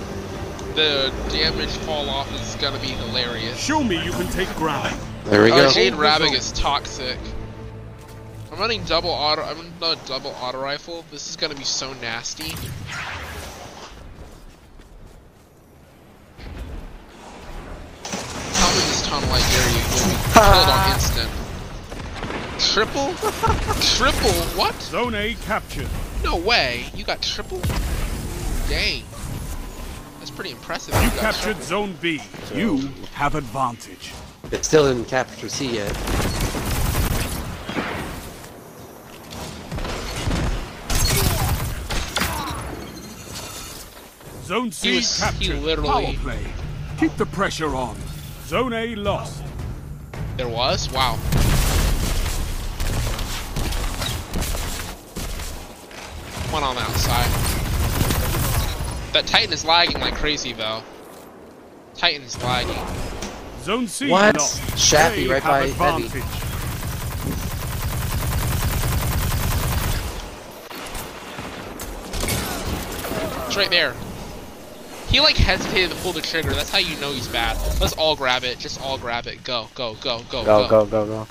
The 0.73 1.13
damage 1.29 1.69
fall 1.69 2.09
off 2.09 2.33
is 2.33 2.55
gonna 2.55 2.79
be 2.79 2.87
hilarious. 2.87 3.63
Show 3.63 3.83
me 3.83 4.03
you 4.03 4.13
can 4.13 4.25
take 4.31 4.49
ground. 4.55 4.95
There 5.25 5.43
we 5.43 5.51
Oh, 5.51 5.57
go. 5.57 5.69
Jade 5.69 5.93
Hold 5.93 6.01
Rabbit 6.01 6.33
is 6.33 6.51
toxic. 6.53 7.19
I'm 8.51 8.57
running 8.59 8.83
double 8.85 9.11
auto. 9.11 9.43
I'm 9.43 9.57
running 9.79 9.99
double 10.07 10.31
auto 10.41 10.59
rifle. 10.59 11.05
This 11.11 11.29
is 11.29 11.35
gonna 11.35 11.53
be 11.53 11.63
so 11.63 11.93
nasty. 11.93 12.55
Tell 19.13 19.21
me 19.21 19.27
this 19.27 19.29
tunnel, 19.29 19.29
I 19.31 19.39
dare 19.53 19.69
you. 19.69 19.81
You'll 19.93 20.09
be 20.09 20.17
killed 20.33 20.69
on 20.69 20.81
instant. 20.93 21.31
Triple? 22.73 23.13
triple? 23.95 24.31
What? 24.57 24.73
Zone 24.81 25.13
A 25.13 25.35
captured. 25.45 25.87
No 26.23 26.35
way. 26.37 26.85
You 26.95 27.03
got 27.03 27.21
triple? 27.21 27.59
Dang. 28.67 29.03
That's 30.17 30.31
pretty 30.31 30.49
impressive. 30.49 30.95
You 30.95 31.09
got 31.11 31.19
captured 31.19 31.43
triple. 31.43 31.63
Zone 31.63 31.97
B. 32.01 32.21
You 32.55 32.89
have 33.13 33.35
advantage. 33.35 34.13
It 34.51 34.65
still 34.65 34.87
didn't 34.91 35.07
capture 35.09 35.47
C 35.47 35.75
yet. 35.75 35.95
Zone 44.45 44.71
C 44.71 44.89
He 44.89 44.95
was- 44.97 45.15
he 45.15 45.21
captured. 45.23 45.61
literally- 45.61 46.05
Power 46.17 46.23
play. 46.23 46.53
Keep 46.99 47.17
the 47.17 47.25
pressure 47.25 47.75
on. 47.75 47.95
Zone 48.53 48.73
A 48.73 48.93
lost. 48.93 49.41
There 50.37 50.47
was? 50.47 50.87
Wow. 50.91 51.15
One 56.53 56.61
on 56.61 56.75
the 56.75 56.81
outside. 56.81 57.25
That 59.11 59.25
Titan 59.25 59.51
is 59.53 59.65
lagging 59.65 59.99
like 60.01 60.13
crazy 60.13 60.53
though. 60.53 60.83
Titan 61.95 62.21
is 62.21 62.39
lagging. 62.43 62.77
Zone 63.63 63.87
C 63.87 64.11
What? 64.11 64.37
lost. 64.37 64.61
Shappy 64.77 65.27
right 65.27 65.41
have 65.41 65.79
by 65.79 66.01
Heavy. 66.01 66.21
It's 73.47 73.57
right 73.57 73.71
there. 73.71 73.95
He 75.13 75.19
like 75.19 75.37
hesitated 75.37 75.91
to 75.91 75.95
pull 75.97 76.11
the 76.11 76.21
trigger. 76.21 76.53
That's 76.55 76.71
how 76.71 76.79
you 76.79 76.99
know 76.99 77.11
he's 77.11 77.27
bad. 77.27 77.55
Let's 77.79 77.93
all 77.93 78.15
grab 78.15 78.43
it. 78.43 78.57
Just 78.57 78.81
all 78.81 78.97
grab 78.97 79.27
it. 79.27 79.43
Go, 79.43 79.67
go, 79.75 79.93
go, 80.01 80.23
go, 80.27 80.43
Go, 80.43 80.67
go, 80.67 80.85
go, 80.87 81.05
go. 81.05 81.27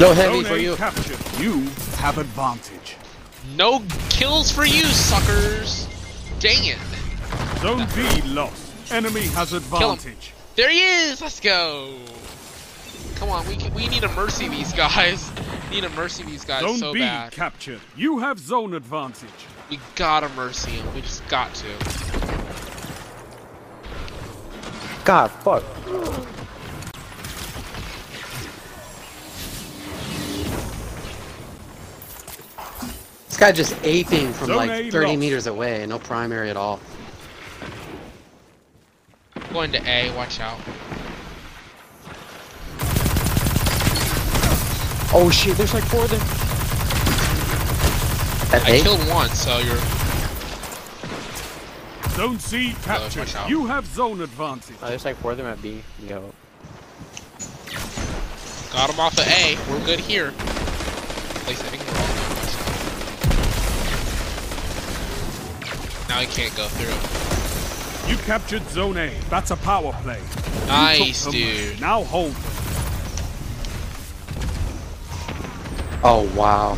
No 0.00 0.14
heavy 0.14 0.42
Zone 0.42 0.44
for 0.44 0.56
you. 0.56 0.76
captured. 0.76 1.18
You 1.38 1.60
have 1.98 2.16
advantage. 2.16 2.96
No 3.54 3.82
kills 4.08 4.50
for 4.50 4.64
you, 4.64 4.84
suckers. 4.84 5.86
Dang 6.38 6.64
it. 6.64 6.78
Zone 7.58 7.86
B 7.94 8.22
lost. 8.28 8.90
Enemy 8.90 9.26
has 9.34 9.52
advantage. 9.52 10.32
There 10.56 10.70
he 10.70 10.80
is. 10.80 11.20
Let's 11.20 11.38
go. 11.38 11.98
Come 13.16 13.28
on, 13.28 13.46
we 13.46 13.56
can, 13.56 13.74
we 13.74 13.88
need 13.88 14.00
to 14.00 14.08
mercy 14.08 14.48
these 14.48 14.72
guys 14.72 15.30
need 15.70 15.82
to 15.82 15.88
mercy 15.90 16.24
these 16.24 16.44
guys 16.44 16.62
zone 16.62 16.78
so 16.78 16.92
B 16.92 17.00
bad. 17.00 17.32
captured. 17.32 17.80
You 17.96 18.18
have 18.18 18.38
zone 18.38 18.74
advantage. 18.74 19.28
We 19.70 19.78
gotta 19.94 20.28
mercy 20.30 20.72
him. 20.72 20.94
We 20.94 21.00
just 21.00 21.26
got 21.28 21.54
to. 21.54 21.66
God, 25.04 25.30
fuck. 25.30 25.62
This 33.28 33.38
guy 33.38 33.52
just 33.52 33.74
aping 33.82 34.32
from 34.32 34.48
zone 34.48 34.56
like 34.56 34.92
30 34.92 35.16
meters 35.16 35.46
away. 35.46 35.86
No 35.86 35.98
primary 35.98 36.50
at 36.50 36.56
all. 36.56 36.80
Going 39.52 39.72
to 39.72 39.82
A. 39.88 40.14
Watch 40.14 40.40
out. 40.40 40.58
Oh 45.22 45.28
shit, 45.28 45.54
there's 45.58 45.74
like 45.74 45.84
four 45.84 46.04
of 46.04 46.10
them. 46.10 46.20
At 48.54 48.66
I 48.66 48.76
A? 48.76 48.82
killed 48.82 49.06
one, 49.06 49.28
so 49.28 49.58
you're. 49.58 49.76
Zone 52.16 52.38
C 52.38 52.74
captured. 52.82 53.28
watch. 53.34 53.50
You 53.50 53.66
have 53.66 53.84
zone 53.84 54.22
advantage. 54.22 54.76
Oh, 54.82 54.88
there's 54.88 55.04
like 55.04 55.16
four 55.16 55.32
of 55.32 55.36
them 55.36 55.46
at 55.46 55.60
B. 55.60 55.82
Yo. 56.08 56.32
Got 58.72 58.88
him 58.88 58.98
off 58.98 59.18
of 59.18 59.26
A. 59.28 59.58
We're 59.70 59.84
good 59.84 60.00
here. 60.00 60.28
At 60.28 61.48
least 61.48 61.64
I 61.64 61.68
think 61.68 61.82
we're 61.84 61.98
all. 61.98 62.08
Now 66.08 66.20
he 66.20 66.26
can't 66.28 66.56
go 66.56 66.66
through. 66.66 68.10
You 68.10 68.16
captured 68.22 68.66
zone 68.70 68.96
A. 68.96 69.12
That's 69.28 69.50
a 69.50 69.56
power 69.56 69.92
play. 70.02 70.20
Nice, 70.66 71.26
dude. 71.26 71.78
Now 71.78 72.04
hold 72.04 72.32
them. 72.32 72.69
Oh, 76.02 76.30
wow. 76.34 76.76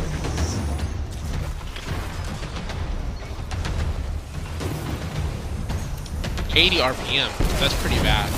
Eighty 6.55 6.77
RPM. 6.77 7.29
That's 7.59 7.73
pretty 7.81 7.95
bad. 8.03 8.29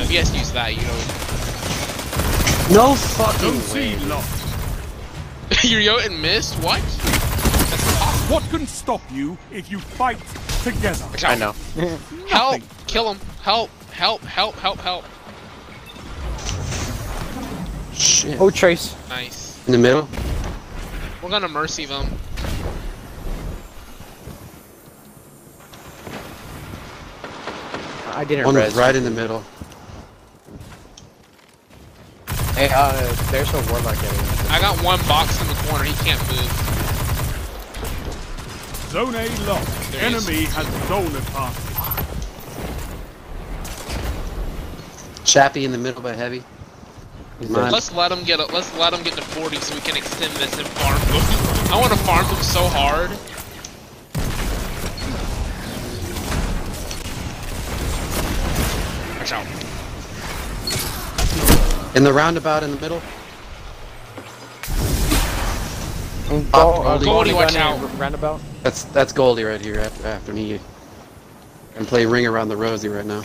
If 0.00 0.10
you 0.10 0.18
guys 0.18 0.34
use 0.36 0.52
that, 0.52 0.74
you 0.76 0.82
know. 0.82 0.96
No 2.88 2.94
fucking 2.94 3.40
Zone 3.40 3.60
C 3.60 3.78
way. 3.78 3.96
lost. 4.04 5.64
Your 5.64 5.80
Jotun 5.80 6.20
missed? 6.20 6.54
What? 6.62 6.80
That's. 6.82 8.30
What 8.30 8.42
can 8.50 8.66
stop 8.66 9.00
you 9.10 9.36
if 9.50 9.70
you 9.70 9.78
fight 9.78 10.18
together? 10.62 11.04
Watch. 11.06 11.24
I 11.24 11.34
know. 11.36 11.54
Help! 12.28 12.62
Kill 12.86 13.12
him! 13.12 13.20
Help! 13.42 13.70
Help! 13.92 14.20
Help! 14.22 14.54
Help! 14.56 14.78
Help! 14.80 15.04
Shit. 17.92 18.40
oh, 18.40 18.50
Trace. 18.50 18.94
Nice. 19.08 19.45
In 19.66 19.72
the 19.72 19.78
middle? 19.78 20.08
We're 21.20 21.30
gonna 21.30 21.48
mercy 21.48 21.86
them. 21.86 22.06
I 28.12 28.24
didn't 28.24 28.46
One 28.46 28.54
res. 28.54 28.74
right 28.74 28.94
in 28.94 29.02
the 29.02 29.10
middle. 29.10 29.42
Hey, 32.54 32.70
uh, 32.72 33.12
there's 33.30 33.52
a 33.52 33.60
warlock 33.70 33.96
at 33.96 34.50
I 34.50 34.60
got 34.60 34.80
one 34.82 35.00
box 35.08 35.40
in 35.40 35.48
the 35.48 35.54
corner. 35.68 35.84
He 35.84 35.92
can't 36.04 36.20
move. 36.28 36.50
Zone 38.90 39.14
A 39.16 39.28
lost. 39.46 39.92
There 39.92 40.08
he 40.08 40.14
is. 40.14 40.28
Enemy 40.28 40.44
has 40.54 40.66
zone 40.88 41.06
advantage. 41.06 41.62
Chappie 45.26 45.64
in 45.64 45.72
the 45.72 45.78
middle 45.78 46.00
by 46.00 46.14
heavy. 46.14 46.44
He's 47.38 47.50
mine. 47.50 47.70
Let's 47.70 47.92
let 47.92 48.10
him 48.10 48.24
get. 48.24 48.40
A, 48.40 48.46
let's 48.46 48.74
let 48.78 48.92
him 48.92 49.02
get 49.02 49.14
to 49.14 49.22
40 49.22 49.56
so 49.56 49.74
we 49.74 49.80
can 49.82 49.96
extend 49.96 50.32
this 50.34 50.58
and 50.58 50.66
farm 50.68 50.98
them. 50.98 51.72
I 51.72 51.78
want 51.78 51.92
to 51.92 51.98
farm 51.98 52.26
them 52.26 52.42
so 52.42 52.66
hard. 52.68 53.10
Watch 59.18 59.32
out. 59.32 59.46
In 61.96 62.04
the 62.04 62.12
roundabout 62.12 62.62
in 62.62 62.70
the 62.70 62.80
middle. 62.80 63.02
Go, 66.28 66.42
uh, 66.52 66.98
Goldie, 66.98 67.32
watch 67.32 67.52
down 67.52 67.78
out. 67.78 67.98
Roundabout. 67.98 68.40
That's 68.62 68.84
that's 68.84 69.12
Goldie 69.12 69.44
right 69.44 69.60
here 69.60 69.78
after, 69.78 70.06
after 70.06 70.32
me. 70.32 70.58
I'm 71.76 71.86
playing 71.86 72.08
Ring 72.08 72.26
Around 72.26 72.48
the 72.48 72.56
Rosie 72.56 72.88
right 72.88 73.04
now. 73.04 73.22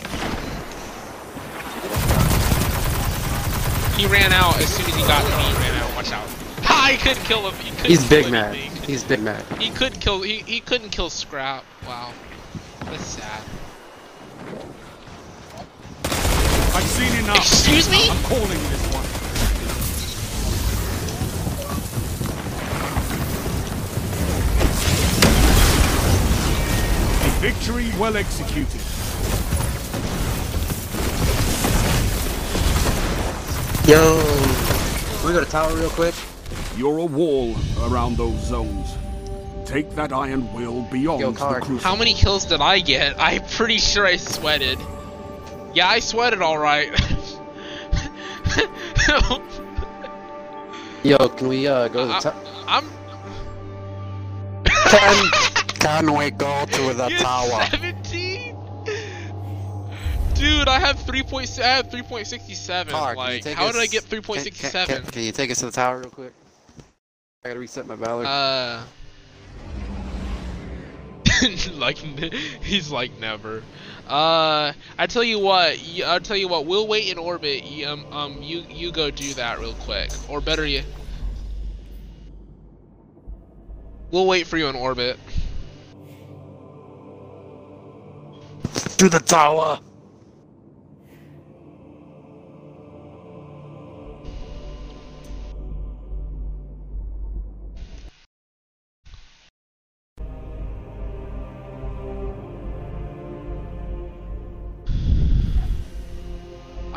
He 4.01 4.07
ran 4.07 4.33
out 4.33 4.57
as 4.59 4.67
soon 4.67 4.87
as 4.87 4.95
he 4.95 5.01
got 5.03 5.21
to 5.21 5.37
me. 5.37 5.43
He 5.43 5.53
ran 5.61 5.75
out. 5.83 5.95
Watch 5.95 6.11
out. 6.11 6.27
Ha! 6.63 6.87
He 6.91 6.97
couldn't 6.97 7.23
kill 7.25 7.47
him. 7.47 7.53
He 7.63 7.69
couldn't 7.69 7.85
He's 7.85 7.99
kill 8.07 8.23
big 8.23 8.31
mad. 8.31 8.55
anything. 8.55 8.81
He's 8.83 9.03
big 9.03 9.21
mad. 9.21 9.43
He 9.59 9.69
couldn't 9.69 9.99
kill. 9.99 10.23
He 10.23 10.37
he 10.39 10.59
couldn't 10.59 10.89
kill 10.89 11.11
Scrap. 11.11 11.63
Wow. 11.85 12.11
That's 12.85 13.05
sad. 13.05 13.43
I've 16.73 16.83
seen 16.83 17.23
enough. 17.23 17.37
Excuse 17.37 17.91
me? 17.91 18.09
I'm 18.09 18.23
calling 18.23 18.47
this 18.49 18.87
one. 18.91 19.05
A 27.27 27.39
victory 27.39 27.91
well 27.99 28.17
executed. 28.17 28.81
Yo, 33.91 34.21
can 35.19 35.27
we 35.27 35.33
go 35.33 35.43
to 35.43 35.51
tower 35.51 35.75
real 35.75 35.89
quick? 35.89 36.15
You're 36.77 36.99
a 36.99 37.05
wall 37.05 37.53
around 37.81 38.15
those 38.15 38.39
zones. 38.39 38.95
Take 39.65 39.89
that 39.95 40.13
iron 40.13 40.53
will 40.53 40.83
beyond 40.83 41.19
Yo, 41.19 41.31
the 41.31 41.37
Clark. 41.37 41.63
crucible. 41.63 41.89
How 41.89 41.97
many 41.97 42.13
kills 42.13 42.45
did 42.45 42.61
I 42.61 42.79
get? 42.79 43.19
I'm 43.19 43.43
pretty 43.47 43.79
sure 43.79 44.05
I 44.05 44.15
sweated. 44.15 44.79
Yeah, 45.73 45.89
I 45.89 45.99
sweated 45.99 46.41
all 46.41 46.57
right. 46.57 46.89
Yo, 51.03 51.17
can 51.27 51.47
we 51.49 51.67
uh 51.67 51.89
go 51.89 52.03
to 52.03 52.07
the 52.07 52.15
I- 52.15 52.19
tower? 52.21 52.43
I'm. 52.67 52.89
Can, 54.87 55.31
can 55.79 56.13
we 56.17 56.31
go 56.31 56.65
to 56.65 56.93
the 56.93 57.07
You're 57.09 57.19
tower? 57.19 57.65
17? 57.71 58.30
Dude, 60.41 60.67
I 60.67 60.79
have 60.79 60.97
3.6. 60.97 61.61
I 61.61 61.67
have 61.67 61.89
3.67. 61.89 62.87
Clark, 62.87 63.15
can 63.15 63.27
you 63.27 63.33
like, 63.41 63.45
how 63.55 63.67
us- 63.67 63.73
did 63.73 63.81
I 63.81 63.85
get 63.85 64.09
Can, 64.09 64.23
can, 64.23 64.33
3.67? 64.33 64.85
can, 64.87 65.03
can 65.03 65.21
you 65.21 65.31
take 65.31 65.51
us 65.51 65.59
to 65.59 65.67
the 65.67 65.71
tower 65.71 65.99
real 65.99 66.09
quick? 66.09 66.33
I 67.45 67.49
gotta 67.49 67.59
reset 67.59 67.85
my 67.85 67.95
Valor. 67.95 68.25
Uh. 68.25 68.81
like 71.73 71.97
he's 72.63 72.89
like 72.91 73.19
never. 73.19 73.61
Uh, 74.07 74.73
I 74.97 75.07
tell 75.07 75.23
you 75.23 75.37
what. 75.37 75.77
y- 75.77 76.03
I'll 76.05 76.19
tell 76.19 76.37
you 76.37 76.47
what. 76.47 76.65
We'll 76.65 76.87
wait 76.87 77.11
in 77.11 77.19
orbit. 77.19 77.63
Um, 77.85 78.11
um, 78.11 78.41
you 78.41 78.63
you 78.67 78.91
go 78.91 79.11
do 79.11 79.35
that 79.35 79.59
real 79.59 79.73
quick, 79.73 80.09
or 80.27 80.41
better 80.41 80.65
yet, 80.65 80.85
we'll 84.09 84.25
wait 84.27 84.47
for 84.47 84.57
you 84.57 84.67
in 84.67 84.75
orbit. 84.75 85.19
To 88.97 89.07
the 89.09 89.19
tower! 89.19 89.79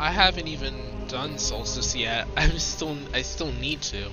I 0.05 0.11
haven't 0.11 0.47
even 0.47 0.75
done 1.07 1.39
Solstice 1.39 1.95
yet. 1.95 2.27
I'm 2.37 2.59
still. 2.59 2.95
I 3.11 3.23
still 3.23 3.51
need 3.53 3.81
to. 3.81 4.11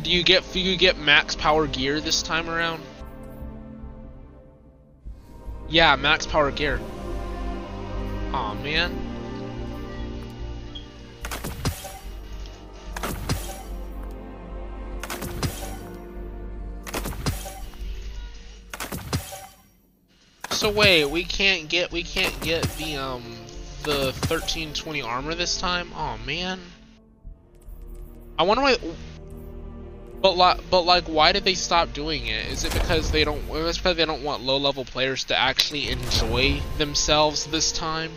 Do 0.00 0.10
you 0.12 0.22
get 0.22 0.44
do 0.52 0.60
you 0.60 0.76
get 0.76 0.98
max 0.98 1.34
power 1.34 1.66
gear 1.66 2.00
this 2.00 2.22
time 2.22 2.48
around? 2.48 2.80
Yeah, 5.68 5.96
max 5.96 6.26
power 6.26 6.52
gear. 6.52 6.78
Aw 8.32 8.54
man. 8.62 9.03
Wait, 20.70 21.04
we 21.06 21.24
can't 21.24 21.68
get 21.68 21.92
we 21.92 22.02
can't 22.02 22.38
get 22.40 22.62
the 22.76 22.96
um 22.96 23.22
the 23.82 24.12
1320 24.28 25.02
armor 25.02 25.34
this 25.34 25.58
time? 25.58 25.90
Oh 25.94 26.18
man. 26.24 26.60
I 28.38 28.42
wonder 28.42 28.62
why 28.62 28.76
but 30.24 30.38
like, 30.38 30.70
but 30.70 30.86
like, 30.86 31.04
why 31.04 31.32
did 31.32 31.44
they 31.44 31.52
stop 31.52 31.92
doing 31.92 32.28
it? 32.28 32.46
Is 32.46 32.64
it 32.64 32.72
because 32.72 33.10
they 33.10 33.24
don't? 33.24 33.42
It's 33.50 33.76
because 33.76 33.98
they 33.98 34.06
don't 34.06 34.22
want 34.22 34.42
low-level 34.42 34.86
players 34.86 35.24
to 35.24 35.36
actually 35.36 35.90
enjoy 35.90 36.62
themselves 36.78 37.44
this 37.44 37.70
time. 37.72 38.10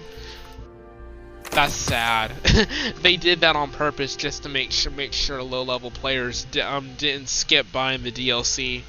That's 1.51 1.73
sad. 1.73 2.31
they 3.01 3.17
did 3.17 3.41
that 3.41 3.57
on 3.57 3.71
purpose 3.71 4.15
just 4.15 4.43
to 4.43 4.49
make 4.49 4.71
sure 4.71 4.89
make 4.89 5.11
sure 5.11 5.43
low-level 5.43 5.91
players 5.91 6.47
um 6.63 6.91
didn't 6.97 7.27
skip 7.27 7.69
buying 7.73 8.03
the 8.03 8.11
DLC. 8.13 8.83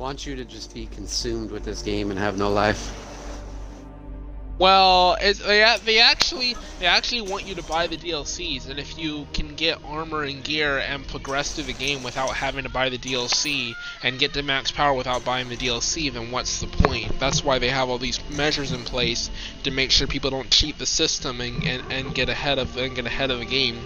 Want 0.00 0.24
you 0.24 0.34
to 0.34 0.46
just 0.46 0.72
be 0.72 0.86
consumed 0.86 1.50
with 1.50 1.62
this 1.62 1.82
game 1.82 2.10
and 2.10 2.18
have 2.18 2.38
no 2.38 2.50
life. 2.50 2.90
Well, 4.58 5.16
they 5.20 5.76
they 5.84 6.00
actually 6.00 6.54
they 6.78 6.86
actually 6.86 7.22
want 7.22 7.46
you 7.46 7.54
to 7.54 7.62
buy 7.62 7.86
the 7.86 7.96
DLCs, 7.96 8.68
and 8.68 8.78
if 8.78 8.98
you 8.98 9.26
can 9.32 9.54
get 9.54 9.78
armor 9.84 10.22
and 10.22 10.42
gear 10.42 10.78
and 10.78 11.06
progress 11.06 11.54
through 11.54 11.64
the 11.64 11.74
game 11.74 12.02
without 12.02 12.30
having 12.30 12.64
to 12.64 12.70
buy 12.70 12.88
the 12.88 12.98
DLC 12.98 13.74
and 14.02 14.18
get 14.18 14.32
to 14.34 14.42
max 14.42 14.70
power 14.70 14.94
without 14.94 15.24
buying 15.24 15.48
the 15.48 15.56
DLC, 15.56 16.12
then 16.12 16.30
what's 16.30 16.60
the 16.60 16.66
point? 16.66 17.18
That's 17.18 17.44
why 17.44 17.58
they 17.58 17.70
have 17.70 17.88
all 17.88 17.98
these 17.98 18.20
measures 18.30 18.72
in 18.72 18.84
place 18.84 19.30
to 19.64 19.70
make 19.70 19.90
sure 19.90 20.06
people 20.06 20.30
don't 20.30 20.50
cheat 20.50 20.78
the 20.78 20.86
system 20.86 21.40
and, 21.40 21.62
and, 21.64 21.92
and 21.92 22.14
get 22.14 22.28
ahead 22.28 22.58
of 22.58 22.76
and 22.76 22.94
get 22.94 23.06
ahead 23.06 23.30
of 23.30 23.38
the 23.38 23.46
game. 23.46 23.78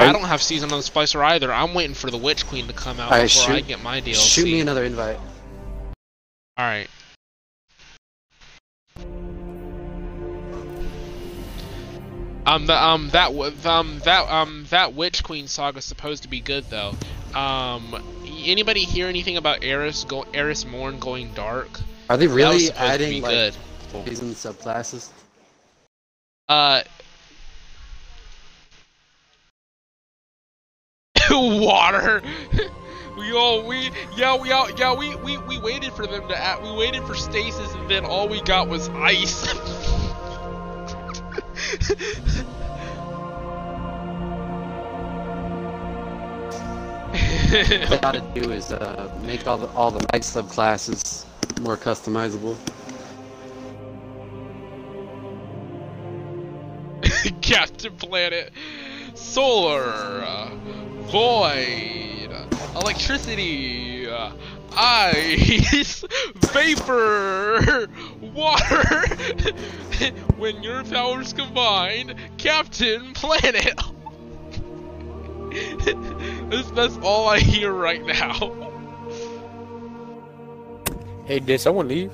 I 0.00 0.12
don't 0.12 0.24
have 0.24 0.40
season 0.40 0.72
on 0.72 0.78
the 0.78 0.84
Splicer 0.84 1.22
either. 1.22 1.52
I'm 1.52 1.74
waiting 1.74 1.94
for 1.94 2.10
the 2.10 2.16
Witch 2.16 2.46
Queen 2.46 2.66
to 2.68 2.72
come 2.72 2.98
out 2.98 3.12
Alright, 3.12 3.28
before 3.28 3.54
I 3.54 3.60
get 3.60 3.82
my 3.82 4.00
DLC. 4.00 4.34
Shoot 4.34 4.44
me 4.44 4.60
another 4.60 4.84
invite. 4.84 5.18
All 6.56 6.66
right. 6.66 6.88
Um, 12.46 12.66
the, 12.66 12.82
um, 12.82 13.10
that, 13.10 13.32
um, 13.66 14.00
that, 14.04 14.28
um, 14.28 14.66
that 14.70 14.94
Witch 14.94 15.22
Queen 15.22 15.46
saga 15.46 15.78
is 15.78 15.84
supposed 15.84 16.22
to 16.22 16.28
be 16.28 16.40
good 16.40 16.64
though. 16.70 16.94
Um, 17.34 18.02
anybody 18.44 18.80
hear 18.80 19.06
anything 19.06 19.36
about 19.36 19.62
Eris 19.62 20.04
go, 20.04 20.24
Eris 20.34 20.64
Morn 20.64 20.98
going 20.98 21.32
dark? 21.34 21.68
Are 22.08 22.16
they 22.16 22.26
really 22.26 22.72
adding 22.72 23.22
like 23.22 23.30
good. 23.30 23.56
season 24.06 24.30
subclasses? 24.30 25.10
Uh, 26.48 26.82
water. 31.60 32.22
we 33.18 33.32
all 33.32 33.66
we 33.66 33.90
yeah 34.16 34.36
we 34.36 34.50
all 34.50 34.70
yeah 34.72 34.94
we 34.94 35.14
we 35.16 35.38
we 35.38 35.58
waited 35.58 35.92
for 35.92 36.06
them 36.06 36.26
to 36.28 36.36
add, 36.36 36.62
we 36.62 36.72
waited 36.72 37.02
for 37.04 37.14
stasis 37.14 37.72
and 37.74 37.90
then 37.90 38.04
all 38.04 38.28
we 38.28 38.40
got 38.42 38.68
was 38.68 38.88
ice. 38.90 39.54
What 47.50 47.68
they 47.68 47.98
gotta 48.00 48.20
do 48.32 48.52
is 48.52 48.70
uh, 48.70 49.12
make 49.22 49.48
all 49.48 49.58
the 49.58 49.66
all 49.70 49.90
the 49.90 50.06
mag 50.12 50.22
subclasses 50.22 51.24
more 51.60 51.76
customizable. 51.76 52.56
Captain 57.40 57.96
Planet, 57.96 58.52
solar, 59.14 60.22
uh, 60.24 60.50
void, 61.10 62.30
electricity, 62.76 64.08
ice, 64.76 66.04
vapor, 66.36 67.86
water. 68.20 69.06
when 70.36 70.62
your 70.62 70.84
powers 70.84 71.32
combine, 71.32 72.16
Captain 72.38 73.12
Planet. 73.12 73.78
that's, 76.50 76.70
that's 76.70 76.96
all 77.02 77.28
I 77.28 77.40
hear 77.40 77.72
right 77.72 78.04
now. 78.04 78.56
Hey, 81.24 81.40
did 81.40 81.60
someone 81.60 81.88
leave? 81.88 82.12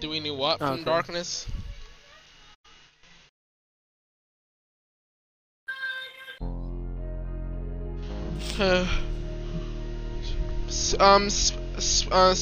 Do 0.00 0.10
we 0.10 0.20
need 0.20 0.32
what 0.32 0.58
from 0.58 0.74
Okay. 0.74 0.84
darkness? 0.84 1.46
Um, 10.98 11.28
uh, 12.10 12.34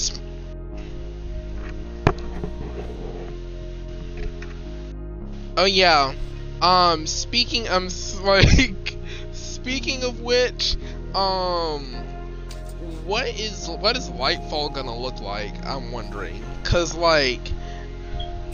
oh 5.57 5.65
yeah. 5.65 6.15
Um, 6.61 7.07
speaking, 7.07 7.69
um, 7.69 7.89
like, 8.23 8.97
speaking 9.33 10.05
of 10.05 10.21
which, 10.21 10.77
um, 11.15 11.85
what 13.05 13.27
is 13.29 13.69
what 13.69 13.97
is 13.97 14.09
Lightfall 14.11 14.73
gonna 14.73 14.97
look 14.97 15.21
like? 15.21 15.65
I'm 15.65 15.93
wondering, 15.93 16.43
cause 16.65 16.95
like. 16.95 17.41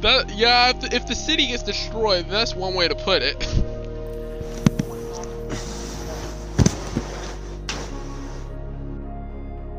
that 0.00 0.30
yeah, 0.34 0.70
if 0.70 0.80
the, 0.80 0.94
if 0.94 1.06
the 1.06 1.14
city 1.14 1.46
gets 1.48 1.62
destroyed, 1.62 2.26
that's 2.28 2.54
one 2.54 2.74
way 2.74 2.88
to 2.88 2.94
put 2.94 3.22
it. 3.22 3.46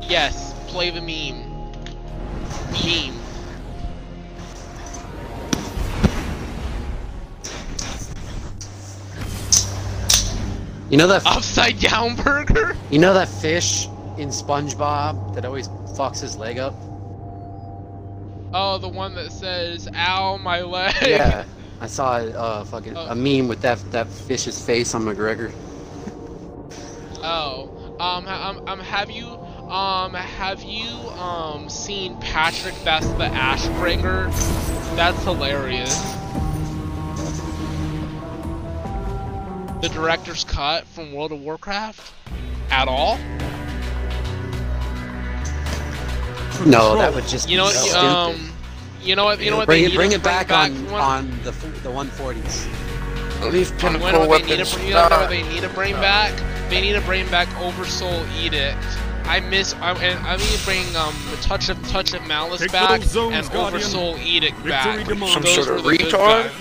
yes, 0.08 0.54
play 0.68 0.90
the 0.90 1.00
meme. 1.00 1.42
Meme. 2.72 3.14
You 10.88 10.96
know 10.98 11.08
that 11.08 11.26
Upside 11.26 11.80
down 11.80 12.14
burger. 12.14 12.76
you 12.90 13.00
know 13.00 13.12
that 13.12 13.28
fish 13.28 13.86
in 14.18 14.28
SpongeBob 14.28 15.34
that 15.34 15.44
always 15.44 15.66
fucks 15.68 16.20
his 16.20 16.36
leg 16.36 16.58
up? 16.58 16.74
Oh, 18.54 18.78
the 18.80 18.88
one 18.88 19.14
that 19.16 19.32
says 19.32 19.88
"Ow, 19.92 20.36
my 20.38 20.60
leg." 20.62 20.94
Yeah. 21.02 21.44
I 21.80 21.86
saw 21.88 22.12
uh 22.18 22.64
fucking 22.64 22.96
Oh. 22.96 23.06
a 23.10 23.14
meme 23.16 23.48
with 23.48 23.60
that 23.62 23.78
that 23.90 24.06
fish's 24.08 24.64
face 24.64 24.94
on 24.94 25.02
McGregor. 25.02 25.52
Oh, 27.24 27.96
um, 27.98 28.28
um, 28.28 28.62
um, 28.68 28.78
have 28.78 29.10
you, 29.10 29.36
um, 29.68 30.14
have 30.14 30.62
you, 30.62 30.88
um, 31.18 31.68
seen 31.68 32.16
Patrick? 32.18 32.74
That's 32.84 33.06
the 33.12 33.24
Ashbringer. 33.26 34.26
That's 34.96 35.22
hilarious. 35.24 35.94
The 39.82 39.88
director's 39.92 40.44
cut 40.44 40.86
from 40.86 41.12
World 41.12 41.32
of 41.32 41.40
Warcraft. 41.40 42.12
At 42.70 42.88
all? 42.88 43.18
No, 46.64 46.96
that 46.96 47.12
would 47.14 47.26
just 47.26 47.48
You 47.48 47.58
know, 47.58 47.64
be 47.64 47.74
what, 47.74 47.74
stupid. 47.76 47.98
um, 47.98 48.52
you 49.02 49.14
know 49.14 49.24
what? 49.24 49.40
You 49.40 49.50
know 49.50 49.58
what? 49.58 49.66
bring 49.66 49.80
they 49.82 49.86
it 49.86 49.90
need 49.90 49.96
bring 49.96 50.12
it 50.12 50.22
back, 50.22 50.50
on 50.50 50.72
one- 50.90 51.00
on 51.00 51.30
the 51.44 51.50
the 51.82 51.90
140s. 51.90 52.66
Leave 53.52 53.70
You 53.70 53.76
pinnacle 53.76 54.10
know 54.12 54.26
what 54.26 54.42
they 54.42 54.48
need 54.56 54.58
weapons. 54.58 54.74
to, 54.74 54.82
you 54.86 54.94
know 54.94 55.08
what 55.10 55.28
they 55.28 55.42
need 55.42 55.60
to 55.60 55.68
bring 55.68 55.92
back? 55.96 56.32
They 56.70 56.80
need 56.80 56.94
to 56.94 57.02
bring 57.02 57.28
back 57.28 57.48
Oversoul 57.60 58.24
Edict. 58.40 58.78
I 59.26 59.40
miss. 59.40 59.74
I, 59.74 59.92
and 59.92 60.26
I 60.26 60.36
need 60.36 60.44
to 60.46 60.64
bring 60.64 60.84
um 60.96 61.14
the 61.30 61.36
touch 61.38 61.68
of 61.68 61.88
touch 61.88 62.14
of 62.14 62.26
malice 62.26 62.60
Take 62.60 62.72
back 62.72 63.02
zones, 63.02 63.34
and 63.34 63.50
Guardian. 63.50 63.82
Oversoul 63.82 64.16
Edict 64.18 64.56
Victory 64.58 64.70
back. 64.70 65.06
demands. 65.06 65.34
Some 65.34 65.42
Those 65.42 65.66
sort 65.66 65.78
of 65.78 65.84
retard? 65.84 66.52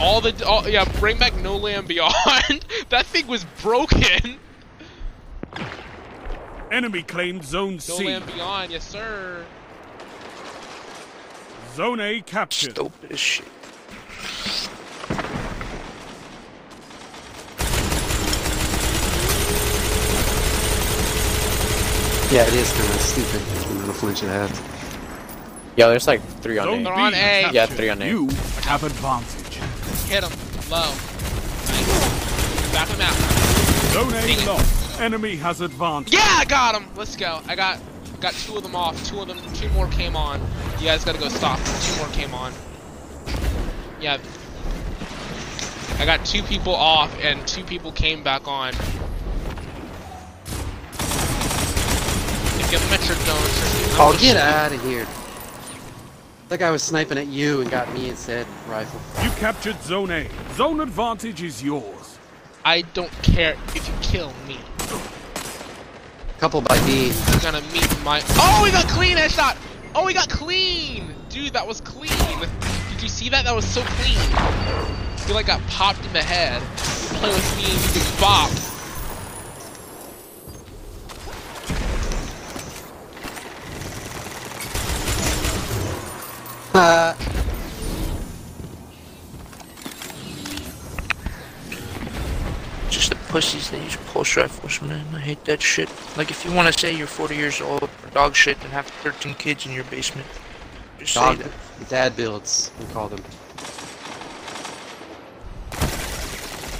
All 0.00 0.20
the 0.22 0.46
all, 0.46 0.66
yeah, 0.66 0.84
bring 0.98 1.18
back 1.18 1.34
No 1.36 1.56
Land 1.56 1.86
Beyond. 1.86 2.64
that 2.88 3.04
thing 3.06 3.26
was 3.26 3.44
broken. 3.60 4.38
Enemy 6.70 7.02
claimed 7.02 7.44
Zone 7.44 7.74
No 7.74 7.78
C. 7.78 8.06
Land 8.06 8.24
Beyond, 8.26 8.70
yes 8.72 8.88
sir. 8.88 9.44
Zone 11.74 12.00
A 12.00 12.20
captured. 12.22 12.70
Stupid 12.72 13.12
as 13.12 13.20
shit. 13.20 13.46
Yeah, 22.30 22.46
it 22.46 22.54
is 22.54 22.72
kind 22.72 22.84
of 22.94 23.00
stupid. 23.00 23.42
I'm 23.70 23.80
gonna 23.80 23.92
flinch 23.92 24.22
it 24.22 24.28
out. 24.28 24.50
Yo, 25.76 25.88
there's 25.88 26.06
like 26.06 26.22
three 26.40 26.58
on 26.58 26.66
Zone 26.66 26.80
A. 26.80 26.84
They're 26.84 26.92
on 26.92 27.14
A. 27.14 27.18
captured. 27.42 27.54
Yeah, 27.54 27.66
three 27.66 27.88
on 27.88 28.02
A. 28.02 28.06
You 28.06 28.28
have 28.62 28.84
advantage. 28.84 29.56
Hit 30.08 30.22
him 30.22 30.32
low. 30.70 30.90
Nice. 31.66 32.72
Back 32.72 32.88
him 32.88 33.00
out. 33.00 33.14
Zone 33.92 34.10
Dang 34.12 34.38
A 34.38 34.42
it. 34.42 34.46
lost. 34.46 35.00
Enemy 35.00 35.36
has 35.36 35.60
advantage. 35.60 36.12
Yeah, 36.12 36.20
I 36.22 36.44
got 36.44 36.80
him. 36.80 36.88
Let's 36.94 37.16
go. 37.16 37.40
I 37.48 37.56
got 37.56 37.80
got 38.20 38.34
two 38.34 38.56
of 38.56 38.62
them 38.62 38.76
off. 38.76 39.02
Two 39.08 39.20
of 39.20 39.26
them, 39.26 39.38
two 39.54 39.68
more 39.70 39.88
came 39.88 40.14
on. 40.14 40.40
You 40.78 40.86
guys 40.86 41.04
gotta 41.04 41.18
go 41.18 41.28
stop. 41.30 41.58
Two 41.58 41.96
more 41.96 42.08
came 42.12 42.32
on. 42.32 42.52
Yeah. 44.00 44.18
I 45.98 46.06
got 46.06 46.24
two 46.24 46.42
people 46.44 46.74
off 46.76 47.12
and 47.22 47.44
two 47.48 47.64
people 47.64 47.90
came 47.90 48.22
back 48.22 48.46
on. 48.46 48.72
If 52.70 52.74
you 52.74 52.86
have 52.86 53.00
metric 53.00 53.18
zones, 53.26 53.98
Oh, 53.98 54.16
get 54.20 54.36
out 54.36 54.70
of 54.70 54.80
here! 54.84 55.04
That 56.50 56.60
guy 56.60 56.70
was 56.70 56.84
sniping 56.84 57.18
at 57.18 57.26
you 57.26 57.62
and 57.62 57.68
got 57.68 57.92
me 57.92 58.08
instead. 58.08 58.46
Rifle. 58.68 59.00
You 59.24 59.30
captured 59.30 59.82
Zone 59.82 60.12
A. 60.12 60.28
Zone 60.54 60.78
advantage 60.78 61.42
is 61.42 61.64
yours. 61.64 62.16
I 62.64 62.82
don't 62.82 63.10
care 63.24 63.56
if 63.74 63.88
you 63.88 63.94
kill 64.02 64.32
me. 64.46 64.60
Couple 66.38 66.60
by 66.60 66.78
D. 66.86 67.06
You're 67.08 67.40
gonna 67.40 67.60
meet 67.72 67.92
my. 68.04 68.22
Oh, 68.36 68.60
we 68.62 68.70
got 68.70 68.86
clean 68.86 69.16
headshot. 69.16 69.56
Oh, 69.96 70.06
we 70.06 70.14
got 70.14 70.28
clean. 70.30 71.12
Dude, 71.28 71.52
that 71.54 71.66
was 71.66 71.80
clean. 71.80 72.38
Did 72.92 73.02
you 73.02 73.08
see 73.08 73.28
that? 73.30 73.46
That 73.46 73.56
was 73.56 73.64
so 73.64 73.82
clean. 73.82 75.26
He 75.26 75.32
like 75.32 75.46
got 75.46 75.60
popped 75.66 76.06
in 76.06 76.12
the 76.12 76.22
head. 76.22 76.62
Playing 77.18 77.34
with 77.34 77.56
me 77.56 77.64
and 77.64 77.96
you 77.96 78.00
can 78.00 78.20
Bop. 78.20 78.79
Uh, 86.74 87.14
Just 92.88 93.10
the 93.10 93.16
pussies 93.28 93.70
that 93.70 93.80
use 93.82 93.96
pulse 94.12 94.36
rifles, 94.36 94.82
man. 94.82 95.06
I 95.14 95.20
hate 95.20 95.44
that 95.44 95.62
shit. 95.62 95.88
Like, 96.16 96.30
if 96.30 96.44
you 96.44 96.52
want 96.52 96.72
to 96.72 96.78
say 96.78 96.92
you're 96.94 97.06
40 97.06 97.36
years 97.36 97.60
old, 97.60 97.84
or 97.84 97.88
dog 98.12 98.34
shit, 98.34 98.60
and 98.64 98.72
have 98.72 98.86
13 98.86 99.34
kids 99.34 99.64
in 99.66 99.72
your 99.72 99.84
basement, 99.84 100.26
just 100.98 101.14
Dog, 101.14 101.36
say 101.38 101.44
that. 101.44 101.88
dad 101.88 102.16
builds, 102.16 102.72
we 102.80 102.86
call 102.86 103.08
them. 103.08 103.20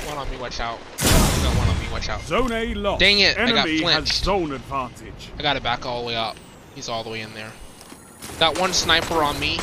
One 0.08 0.18
on 0.18 0.28
me, 0.30 0.36
watch 0.38 0.58
out. 0.58 0.78
Got 0.98 1.56
one 1.56 1.68
on 1.68 1.78
me, 1.80 1.86
watch 1.92 2.08
out. 2.08 2.20
Zone 2.22 2.50
A 2.52 2.74
lost. 2.74 2.98
Dang 3.00 3.20
it, 3.20 3.38
I 3.38 3.46
got 3.52 3.58
Enemy 3.68 3.72
has 3.74 3.80
flinched. 3.82 4.24
zone 4.24 4.52
advantage. 4.52 5.30
I 5.38 5.42
got 5.42 5.56
it 5.56 5.62
back 5.62 5.86
all 5.86 6.00
the 6.00 6.08
way 6.08 6.16
up. 6.16 6.36
He's 6.74 6.88
all 6.88 7.04
the 7.04 7.10
way 7.10 7.20
in 7.20 7.32
there. 7.34 7.52
That 8.38 8.58
one 8.58 8.72
sniper 8.72 9.22
on 9.22 9.38
me. 9.38 9.58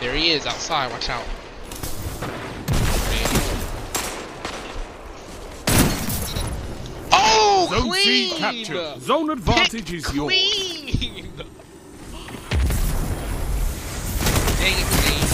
There 0.00 0.14
he 0.14 0.30
is 0.30 0.46
outside. 0.46 0.90
Watch 0.90 1.08
out. 1.08 1.24
Oh, 7.12 7.68
Zone 7.70 7.90
clean! 7.90 8.30
C 8.30 8.36
captured. 8.38 9.00
Zone 9.00 9.30
advantage 9.30 9.92
is 9.92 10.14
yours. 10.14 10.32
Clean! 10.32 11.32
Dang 14.58 14.78
it, 14.78 14.86
clean. 14.86 15.26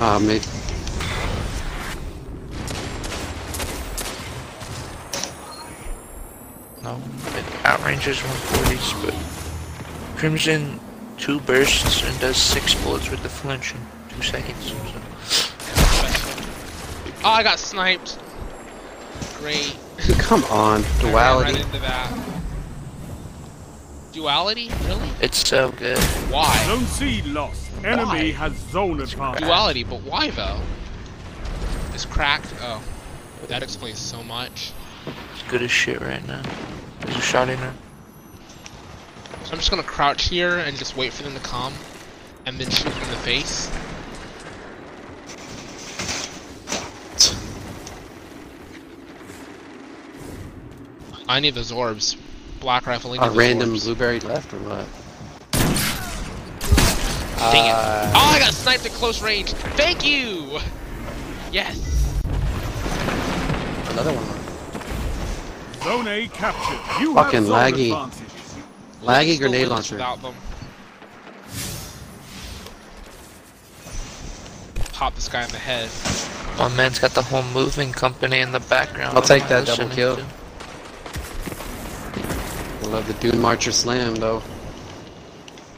Ah, 0.00 0.18
mate. 0.18 0.48
No, 6.82 6.96
it 7.36 7.44
outranges 7.64 8.22
140s, 8.22 9.04
but 9.04 9.14
Crimson 10.18 10.80
two 11.16 11.38
bursts 11.40 12.02
and 12.02 12.20
does 12.20 12.36
six 12.36 12.74
bullets 12.82 13.08
with 13.08 13.22
the 13.22 13.28
flinch 13.28 13.72
in 13.72 13.80
two 14.08 14.20
seconds. 14.20 14.72
So. 15.28 15.54
Oh, 17.24 17.30
I 17.30 17.44
got 17.44 17.60
sniped. 17.60 18.18
Great. 19.38 19.76
Come 20.18 20.42
on, 20.44 20.82
duality. 20.98 21.52
Right 21.52 21.64
into 21.64 21.78
that. 21.78 22.18
Duality? 24.12 24.70
Really? 24.86 25.08
It's 25.20 25.46
so 25.46 25.70
good. 25.70 25.98
Why? 26.32 26.64
Zone 26.66 26.84
C 26.86 27.22
lost. 27.22 27.70
Enemy 27.84 28.04
Why? 28.04 28.30
has 28.32 28.56
zone 28.72 29.00
advantage. 29.00 29.42
Duality, 29.42 29.84
but 29.84 30.02
why 30.02 30.30
though? 30.30 30.60
It's 31.94 32.04
cracked. 32.04 32.52
Oh, 32.60 32.82
that 33.46 33.62
explains 33.62 34.00
so 34.00 34.24
much. 34.24 34.72
It's 35.32 35.42
good 35.48 35.62
as 35.62 35.70
shit 35.70 36.00
right 36.00 36.26
now. 36.26 36.42
There's 37.02 37.18
a 37.18 37.20
shot 37.20 37.48
in 37.48 37.58
her. 37.58 37.72
So 39.44 39.52
I'm 39.52 39.58
just 39.58 39.70
gonna 39.70 39.82
crouch 39.82 40.28
here 40.28 40.58
and 40.58 40.76
just 40.76 40.96
wait 40.96 41.12
for 41.12 41.22
them 41.22 41.34
to 41.34 41.40
come, 41.40 41.72
and 42.46 42.58
then 42.58 42.70
shoot 42.70 42.92
them 42.92 43.02
in 43.02 43.10
the 43.10 43.16
face. 43.16 43.70
I 51.28 51.40
need 51.40 51.54
those 51.54 51.72
orbs. 51.72 52.16
Black 52.60 52.86
rifle. 52.86 53.12
Need 53.12 53.22
A 53.22 53.30
random 53.30 53.70
orbs. 53.70 53.84
blueberry 53.84 54.20
left 54.20 54.52
or 54.52 54.58
what? 54.58 54.86
Dang 57.52 57.66
it! 57.66 57.72
Uh, 57.72 58.12
Oh, 58.14 58.32
I 58.34 58.38
got 58.40 58.52
sniped 58.54 58.84
at 58.86 58.92
close 58.92 59.22
range. 59.22 59.52
Thank 59.52 60.04
you. 60.04 60.58
Yes. 61.52 61.78
another 63.90 64.12
one. 64.12 65.82
Zone 65.82 66.08
A 66.08 66.28
captured. 66.28 67.00
You 67.02 67.14
Fucking 67.14 67.38
have 67.40 67.46
zone 67.46 67.72
laggy. 67.72 67.92
advantage. 67.92 68.27
Laggy 69.02 69.38
grenade 69.38 69.68
launcher. 69.68 69.94
Without 69.96 70.20
them. 70.22 70.34
Pop 74.92 75.14
this 75.14 75.28
guy 75.28 75.44
in 75.44 75.50
the 75.50 75.58
head. 75.58 75.88
My 76.58 76.68
man's 76.76 76.98
got 76.98 77.12
the 77.12 77.22
whole 77.22 77.44
moving 77.54 77.92
company 77.92 78.40
in 78.40 78.50
the 78.50 78.58
background. 78.60 79.16
I'll 79.16 79.22
take 79.22 79.42
What 79.44 79.52
am 79.52 79.58
I 79.58 79.64
that 79.64 79.76
double 79.76 79.94
kill. 79.94 80.16
to? 80.16 80.22
I 82.82 82.86
love 82.90 83.06
the 83.06 83.14
Dune 83.14 83.40
Marcher 83.40 83.70
slam 83.70 84.16
though. 84.16 84.42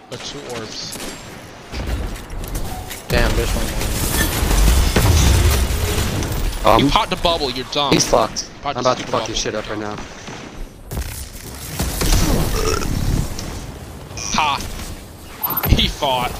But 0.09 0.21
two 0.21 0.39
orbs. 0.57 0.97
Damn, 3.09 3.31
there's 3.37 3.51
one. 3.51 3.67
Oh, 6.63 6.77
you 6.79 6.85
I'm- 6.85 6.91
popped 6.91 7.13
a 7.13 7.17
bubble. 7.17 7.51
You're 7.51 7.67
dumb. 7.73 7.93
he's 7.93 8.07
fucked. 8.09 8.49
I'm 8.65 8.77
about 8.79 8.97
to 8.99 9.03
fuck 9.05 9.13
bubble. 9.13 9.27
your 9.29 9.37
shit 9.37 9.55
up 9.55 9.69
right 9.69 9.79
now. 9.79 9.97
Ha! 14.35 15.67
He 15.71 15.89
fought. 15.89 16.31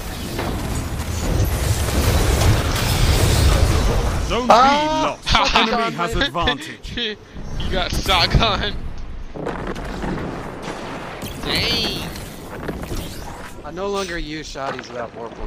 Zone 4.27 4.47
Ah! 4.49 5.17
B 5.23 5.37
lost. 5.37 5.55
Enemy 5.55 5.95
has 5.97 6.15
advantage. 6.15 6.97
you 7.59 7.71
got 7.71 7.91
shotgun. 7.91 8.75
Dang. 11.43 12.09
I 13.65 13.71
no 13.71 13.87
longer 13.87 14.17
use 14.17 14.53
shotties 14.53 14.87
without 14.87 15.13
Vorpal. 15.15 15.45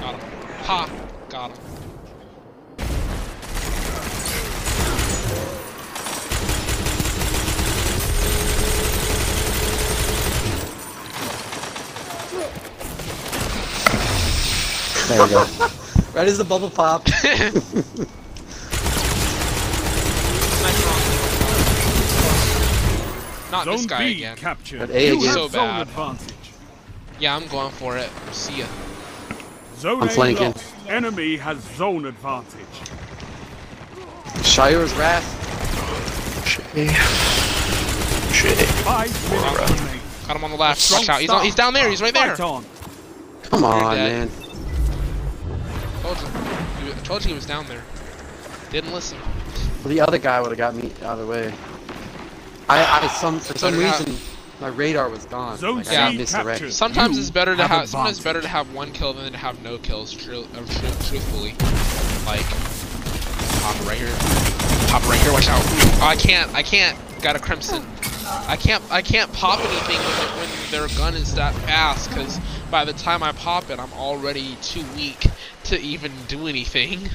Got 0.00 0.14
him. 0.14 0.30
Ha! 0.64 0.90
Got 1.28 1.56
him. 1.56 1.71
There 15.16 15.24
we 15.24 15.30
go. 15.30 15.46
Right 16.14 16.28
as 16.28 16.36
the 16.36 16.44
bubble 16.44 16.68
pop. 16.68 17.08
Sniper 17.08 17.48
on 20.88 21.08
me. 21.08 21.14
Not 23.50 23.64
this 23.66 23.86
guy 23.86 24.04
B 24.04 24.12
again. 24.16 24.36
captured. 24.36 24.80
But 24.80 24.90
A 24.90 25.06
you 25.06 25.12
again. 25.18 25.24
have 25.26 25.34
So 25.34 25.48
bad. 25.48 25.82
advantage. 25.88 26.34
Yeah, 27.18 27.34
I'm 27.36 27.46
going 27.48 27.70
for 27.72 27.96
it. 27.96 28.10
See 28.32 28.58
ya. 28.58 28.66
Zone 29.76 30.02
I'm 30.02 30.08
A 30.08 30.10
flanking. 30.10 30.52
lost. 30.52 30.74
Enemy 30.88 31.36
has 31.36 31.58
zone 31.76 32.04
advantage. 32.04 32.66
Shire's 34.44 34.92
Wrath. 34.94 35.24
Shit. 36.46 36.64
Shit. 38.34 38.58
Five 38.84 39.30
minutes 39.30 39.80
remain. 39.80 40.00
Got 40.26 40.36
him 40.36 40.44
on 40.44 40.50
the 40.50 40.56
left. 40.56 40.90
Watch 40.92 41.08
out. 41.08 41.20
He's, 41.22 41.30
on, 41.30 41.42
he's 41.44 41.54
down 41.54 41.72
there. 41.72 41.88
He's 41.88 42.02
right 42.02 42.12
there. 42.12 42.36
Come 42.36 43.64
on, 43.64 43.94
dead. 43.96 44.28
man. 44.28 44.41
Told 47.04 47.08
you. 47.08 47.08
I 47.08 47.08
told 47.08 47.22
you 47.24 47.28
he 47.28 47.34
was 47.34 47.46
down 47.46 47.66
there. 47.66 47.82
Didn't 48.70 48.92
listen. 48.92 49.18
Well, 49.84 49.88
the 49.94 50.00
other 50.00 50.18
guy 50.18 50.40
would 50.40 50.50
have 50.50 50.58
got 50.58 50.74
me 50.74 50.92
out 51.02 51.18
of 51.18 51.20
the 51.20 51.26
way. 51.26 51.52
I, 52.68 53.02
I 53.02 53.06
some 53.08 53.40
for 53.40 53.58
some 53.58 53.76
reason 53.76 54.16
my 54.60 54.68
radar 54.68 55.08
was 55.10 55.24
gone. 55.26 55.58
Zone 55.58 55.76
Like, 55.78 55.86
C 55.86 55.96
I 55.96 56.10
Yeah. 56.10 56.18
misdirected. 56.18 56.72
Sometimes 56.72 57.16
You 57.16 57.22
it's 57.22 57.30
better 57.30 57.56
to 57.56 57.62
have 57.62 57.70
have. 57.70 57.88
Sometimes 57.88 58.16
it's 58.16 58.24
better 58.24 58.40
to 58.40 58.48
have 58.48 58.72
one 58.72 58.92
kill 58.92 59.12
than 59.12 59.32
to 59.32 59.38
have 59.38 59.60
no 59.62 59.78
kills. 59.78 60.12
True, 60.12 60.46
uh, 60.54 60.56
tru- 60.58 61.08
truthfully, 61.08 61.54
like 62.24 62.46
pop 63.60 63.76
it 63.76 63.86
right 63.86 63.98
here, 63.98 64.14
pop 64.88 65.02
it 65.02 65.08
right 65.08 65.20
here. 65.20 65.32
Watch 65.32 65.48
out! 65.48 65.60
Oh, 65.64 66.06
I 66.06 66.16
can't. 66.16 66.54
I 66.54 66.62
can't. 66.62 66.96
Got 67.20 67.36
a 67.36 67.40
crimson. 67.40 67.84
I 68.46 68.56
can't. 68.56 68.82
I 68.90 69.02
can't 69.02 69.32
pop 69.32 69.58
anything 69.58 69.96
when, 69.98 70.46
it- 70.46 70.48
when 70.48 70.70
their 70.70 70.96
gun 70.96 71.14
is 71.14 71.34
that 71.34 71.54
fast. 71.66 72.08
Because 72.08 72.38
by 72.70 72.84
the 72.84 72.92
time 72.92 73.22
I 73.22 73.32
pop 73.32 73.68
it, 73.70 73.78
I'm 73.80 73.92
already 73.94 74.56
too 74.62 74.84
weak 74.96 75.26
to 75.64 75.80
even 75.80 76.12
do 76.28 76.46
anything. 76.46 77.08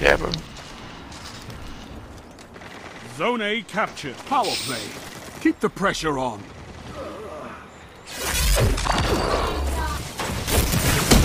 Yeah, 0.00 0.16
bro. 0.16 0.30
Zone 3.16 3.42
A 3.42 3.62
captured. 3.62 4.16
Power 4.26 4.44
play. 4.44 4.82
Keep 5.40 5.60
the 5.60 5.68
pressure 5.68 6.18
on. 6.18 6.42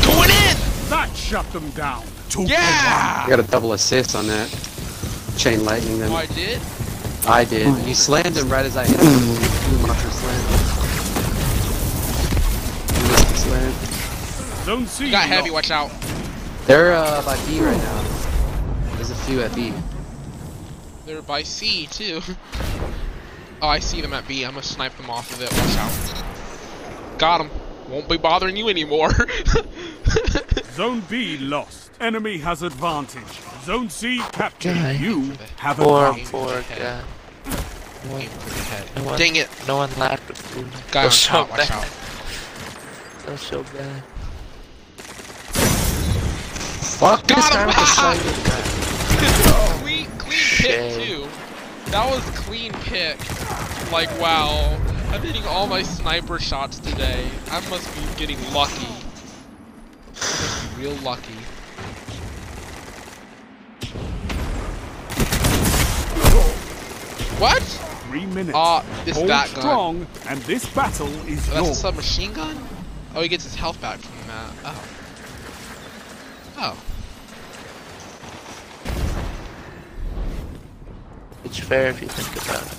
Going 0.04 0.30
in! 0.30 0.58
That 0.89 1.10
shut 1.15 1.50
them 1.52 1.69
down. 1.71 2.04
Two 2.30 2.43
Yeah! 2.43 3.23
I 3.26 3.30
got 3.30 3.39
a 3.39 3.43
double 3.43 3.73
assist 3.73 4.15
on 4.15 4.28
that. 4.28 4.50
Chain 5.38 5.63
lightning 5.65 6.00
them. 6.00 6.12
Oh, 6.12 6.15
I 6.15 6.26
did. 6.28 6.62
I 7.26 7.45
did. 7.45 7.88
You 7.88 7.93
slammed 7.93 8.36
him 8.38 8.50
right 8.50 8.65
as 8.65 8.78
I 8.78 8.86
hit 8.86 9.00
him. 9.00 10.08
Zone 14.67 14.86
C 14.86 15.06
You 15.06 15.12
got 15.12 15.30
heavy. 15.30 15.49
Watch 15.49 15.71
out. 15.71 15.89
They're 16.65 16.91
uh, 16.91 17.23
by 17.23 17.38
B 17.45 17.62
right 17.62 17.77
now. 17.77 18.01
There's 18.95 19.12
a 19.12 19.15
few 19.15 19.39
at 19.41 19.56
B. 19.56 19.71
They're 21.06 21.21
by 21.21 21.43
C 21.43 21.88
too. 21.88 22.19
Oh, 23.60 23.67
I 23.67 23.80
see 23.80 24.01
them 24.01 24.13
at 24.13 24.27
B. 24.27 24.43
I'm 24.43 24.51
gonna 24.51 24.62
snipe 24.62 24.95
them 24.97 25.10
off 25.10 25.32
of 25.34 25.41
it. 25.41 25.51
Watch 25.51 25.77
out. 25.77 27.17
Got 27.17 27.41
him. 27.41 27.49
Won't 27.89 28.08
be 28.08 28.17
bothering 28.17 28.56
you 28.56 28.67
anymore. 28.69 29.10
Zone 30.73 31.01
B 31.10 31.38
lost. 31.39 31.89
Enemy 31.99 32.38
has 32.38 32.62
advantage. 32.62 33.23
Zone 33.63 33.89
C 33.89 34.19
captured. 34.32 34.75
Guy. 34.75 34.91
You 34.91 35.32
have 35.56 35.77
Poor, 35.77 36.10
advantage. 36.10 36.30
poor 36.32 36.62
guy. 36.69 37.01
No 38.06 38.17
Aim 38.17 38.30
head. 38.30 38.95
No 38.97 39.03
one, 39.06 39.17
Dang 39.17 39.36
it! 39.38 39.49
no 39.67 39.77
one 39.77 39.89
laughed 39.97 40.30
at. 40.30 40.91
Guy 40.91 41.06
on 41.06 41.12
so 41.12 41.30
top, 41.30 41.49
watch 41.49 41.67
bad. 41.67 41.71
out. 41.71 41.88
That's 43.25 43.41
so 43.41 43.63
bad. 43.63 44.03
Fuck 46.80 47.28
this 47.28 47.38
Got 47.38 47.54
guy 47.54 47.60
him! 47.62 47.68
with 47.68 47.76
the 47.76 47.86
sight. 47.86 48.20
clean, 49.82 50.06
clean 50.18 50.40
pick 50.58 50.94
too. 50.94 51.28
That 51.92 52.10
was 52.10 52.24
clean 52.40 52.72
pick. 52.74 53.18
Like 53.92 54.10
wow, 54.20 54.78
I'm 55.12 55.22
hitting 55.22 55.46
all 55.46 55.68
my 55.68 55.82
sniper 55.84 56.40
shots 56.40 56.80
today. 56.80 57.28
I 57.52 57.60
must 57.70 57.94
be 57.96 58.02
getting 58.20 58.38
lucky. 58.54 58.86
I 58.86 60.12
must 60.16 60.76
be 60.78 60.84
real 60.84 60.96
lucky. 60.98 61.34
What? 67.40 67.62
Three 68.10 68.26
minutes. 68.26 68.56
Ah, 68.56 68.84
this 69.06 69.16
Hold 69.16 69.30
that 69.30 69.48
gun. 69.54 69.62
strong, 69.62 70.08
and 70.28 70.42
this 70.44 70.66
battle 70.74 71.08
is 71.28 71.46
That's 71.48 71.60
a 71.60 71.63
yours. 71.66 71.78
submachine 71.80 72.34
gun? 72.34 72.58
Oh, 73.13 73.22
he 73.22 73.28
gets 73.28 73.44
his 73.44 73.54
health 73.56 73.80
back 73.82 74.00
from 74.00 74.28
that. 74.28 74.54
Oh. 74.66 74.84
Oh. 76.60 76.76
It's 81.43 81.60
fair 81.60 81.89
if 81.89 82.02
you 82.02 82.08
think 82.08 82.36
about 82.43 82.63
it. 82.63 82.74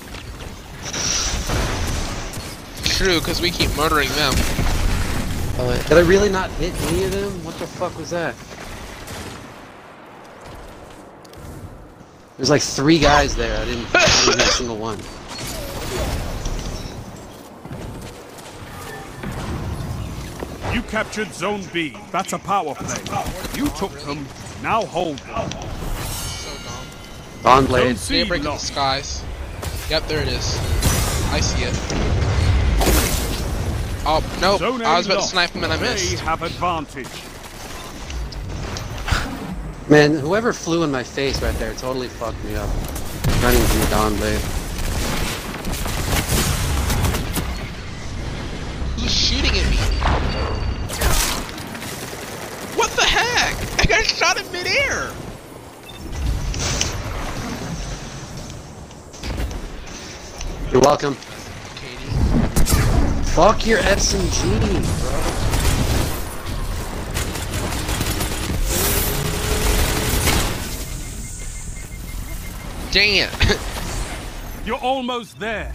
True, 2.85 3.21
because 3.21 3.41
we 3.41 3.53
keep 3.53 3.75
murdering 3.77 4.09
them. 4.11 4.35
Oh, 5.61 5.69
wait. 5.69 5.87
Did 5.87 5.99
I 5.99 6.01
really 6.01 6.29
not 6.29 6.51
hit 6.53 6.75
any 6.91 7.05
of 7.05 7.12
them? 7.12 7.45
What 7.45 7.57
the 7.59 7.67
fuck 7.67 7.97
was 7.97 8.11
that? 8.11 8.35
There's 12.37 12.51
like 12.51 12.62
three 12.62 12.99
guys 12.99 13.37
there. 13.37 13.61
I 13.61 13.64
didn't, 13.64 13.87
I 13.95 14.07
didn't 14.25 14.41
hit 14.41 14.49
a 14.49 14.53
single 14.53 14.77
one. 14.77 14.99
Captured 20.88 21.33
Zone 21.33 21.62
B. 21.72 21.96
That's 22.11 22.33
a 22.33 22.38
power 22.38 22.74
play. 22.74 23.05
You 23.55 23.68
took 23.70 23.92
them. 24.01 24.27
Now 24.62 24.85
hold 24.85 25.18
them. 25.18 25.51
So 25.51 26.51
dumb. 26.64 26.87
Dawn 27.42 27.66
blade. 27.66 27.98
C 27.98 28.22
Daybreak 28.22 28.40
in 28.40 28.46
the 28.46 28.57
skies. 28.57 29.22
Yep, 29.90 30.09
there 30.09 30.22
it 30.22 30.29
is. 30.29 30.59
I 31.31 31.40
see 31.40 31.64
it. 31.64 31.74
Oh, 34.11 34.22
no! 34.40 34.53
nope. 34.53 34.61
Zone 34.61 34.83
A 34.83 34.85
I 34.85 34.96
was 34.96 35.07
about 35.07 35.22
to 35.22 35.29
snipe 35.29 35.51
him 35.51 35.64
and 35.64 35.72
I 35.72 35.79
missed. 35.79 36.05
They 36.05 36.11
missed. 36.12 36.24
have 36.24 36.42
advantage. 36.42 37.07
Man, 39.88 40.14
whoever 40.18 40.53
flew 40.53 40.83
in 40.83 40.90
my 40.90 41.03
face 41.03 41.40
right 41.42 41.55
there 41.57 41.74
totally 41.74 42.09
fucked 42.09 42.42
me 42.44 42.57
up. 42.57 42.68
Not 43.42 43.55
even 43.55 43.66
from 43.66 43.81
the 43.81 43.87
Dawn 43.90 44.16
blade. 44.16 44.58
Shot 54.09 54.40
in 54.40 54.51
midair. 54.51 55.12
You're 60.73 60.81
welcome. 60.83 61.16
Katie. 61.77 62.11
Fuck 63.35 63.66
your 63.66 63.79
SMG, 63.79 64.61
bro. 65.01 65.49
Dang 72.90 73.16
it. 73.16 73.59
You're 74.66 74.77
almost 74.77 75.38
there. 75.38 75.73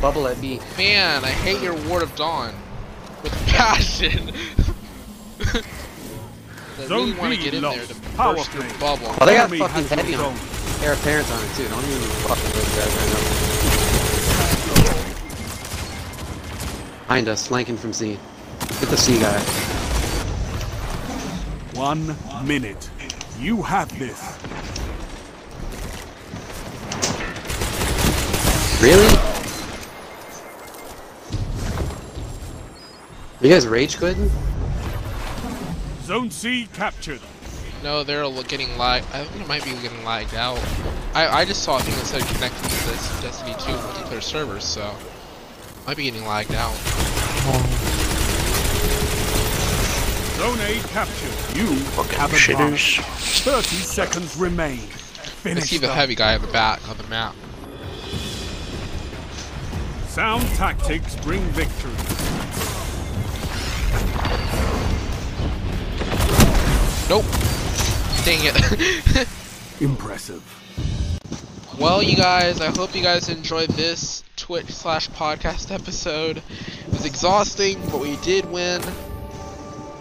Bubble 0.00 0.26
at 0.28 0.38
me. 0.40 0.60
Man, 0.78 1.24
I 1.24 1.28
hate 1.30 1.60
your 1.62 1.74
Ward 1.88 2.02
of 2.02 2.14
Dawn. 2.16 2.54
With 3.22 3.32
passion. 3.46 4.32
I 6.78 6.86
Zone 6.86 7.08
really 7.08 7.18
want 7.18 7.34
to 7.34 7.40
get 7.40 7.52
in 7.54 7.60
there 7.62 7.76
lost. 7.76 7.90
to 7.90 8.00
Power 8.16 8.34
burst 8.36 8.54
your 8.54 8.62
bubble. 8.80 9.14
Oh, 9.20 9.26
they 9.26 9.34
got 9.34 9.50
Enemy 9.52 9.58
fucking 9.58 9.74
has 9.74 9.90
your 9.90 9.98
heavy 9.98 10.14
on. 10.14 10.34
zone. 10.36 10.82
Heir 10.82 10.94
Apparent 10.94 11.30
on 11.30 11.44
it 11.44 11.54
too. 11.54 11.68
Don't 11.68 11.84
even 11.84 12.00
fucking 12.00 12.44
with 12.44 12.54
those 12.54 12.74
guys 12.76 12.92
right 12.96 13.08
now. 13.12 13.20
Behind 17.06 17.28
us, 17.28 17.46
flanking 17.48 17.76
from 17.76 17.92
C. 17.92 18.18
Get 18.60 18.88
the 18.88 18.96
C 18.96 19.18
guy. 19.20 19.38
One 21.78 22.16
minute. 22.46 22.88
You 23.38 23.60
have 23.62 23.90
this. 23.98 24.38
Really? 28.82 29.29
You 33.40 33.48
guys 33.48 33.66
rage 33.66 33.96
quitting? 33.96 34.30
Zone 36.02 36.30
C 36.30 36.68
captured. 36.74 37.20
No, 37.82 38.04
they're 38.04 38.28
getting 38.42 38.76
lag. 38.76 39.02
I 39.14 39.24
think 39.24 39.42
it 39.44 39.48
might 39.48 39.64
be 39.64 39.70
getting 39.80 40.04
lagged 40.04 40.34
out. 40.34 40.58
I, 41.14 41.26
I 41.28 41.44
just 41.46 41.62
saw 41.62 41.78
a 41.78 41.80
thing 41.80 41.94
that 41.94 42.04
said 42.04 42.22
connecting 42.34 42.62
to 42.68 42.86
this 42.86 43.22
Destiny 43.22 43.52
2 43.54 43.58
multiplayer 43.58 44.22
servers, 44.22 44.64
so 44.64 44.94
might 45.86 45.96
be 45.96 46.04
getting 46.04 46.26
lagged 46.26 46.52
out. 46.54 46.74
Zone 50.36 50.60
A 50.60 50.78
captured. 50.88 51.56
You 51.56 51.74
Fucking 51.76 52.18
have 52.18 52.32
advantage. 52.34 52.98
shitters. 52.98 53.42
30 53.44 53.62
seconds 53.76 54.36
remain. 54.36 54.80
I 54.80 54.82
Finish 54.82 55.70
see 55.70 55.78
the 55.78 55.86
them. 55.86 55.96
heavy 55.96 56.14
guy 56.14 56.34
at 56.34 56.42
the 56.42 56.46
back 56.48 56.86
of 56.90 56.98
the 56.98 57.04
map. 57.08 57.34
Sound 60.08 60.42
tactics 60.56 61.16
bring 61.16 61.40
victory. 61.52 61.92
Nope. 67.10 67.24
Dang 68.24 68.38
it. 68.44 69.26
Impressive. 69.80 70.44
well, 71.76 72.00
you 72.00 72.14
guys, 72.14 72.60
I 72.60 72.66
hope 72.66 72.94
you 72.94 73.02
guys 73.02 73.28
enjoyed 73.28 73.68
this 73.70 74.22
Twitch 74.36 74.72
slash 74.72 75.10
podcast 75.10 75.72
episode. 75.74 76.36
It 76.36 76.92
was 76.92 77.04
exhausting, 77.04 77.84
but 77.90 78.00
we 78.00 78.14
did 78.18 78.48
win 78.52 78.80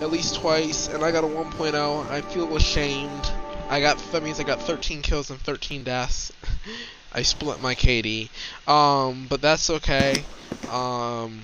at 0.02 0.12
least 0.12 0.36
twice, 0.36 0.88
and 0.88 1.04
I 1.04 1.12
got 1.12 1.24
a 1.24 1.28
1.0. 1.28 2.10
I 2.12 2.22
feel 2.22 2.56
ashamed. 2.56 3.32
I 3.72 3.82
got 3.82 3.98
that 4.12 4.22
means 4.22 4.40
I 4.40 4.44
got 4.44 4.62
13 4.62 5.02
kills 5.02 5.32
and 5.32 5.40
13 5.40 5.84
deaths. 5.84 6.32
I 7.12 7.24
split 7.24 7.60
my 7.60 7.74
KD. 7.74 8.30
Um, 8.68 9.26
but 9.28 9.42
that's 9.42 9.72
okay. 9.72 10.24
Um, 10.70 11.42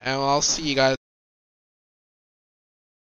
and 0.00 0.16
I'll 0.16 0.42
see 0.42 0.64
you 0.64 0.74
guys. 0.74 0.96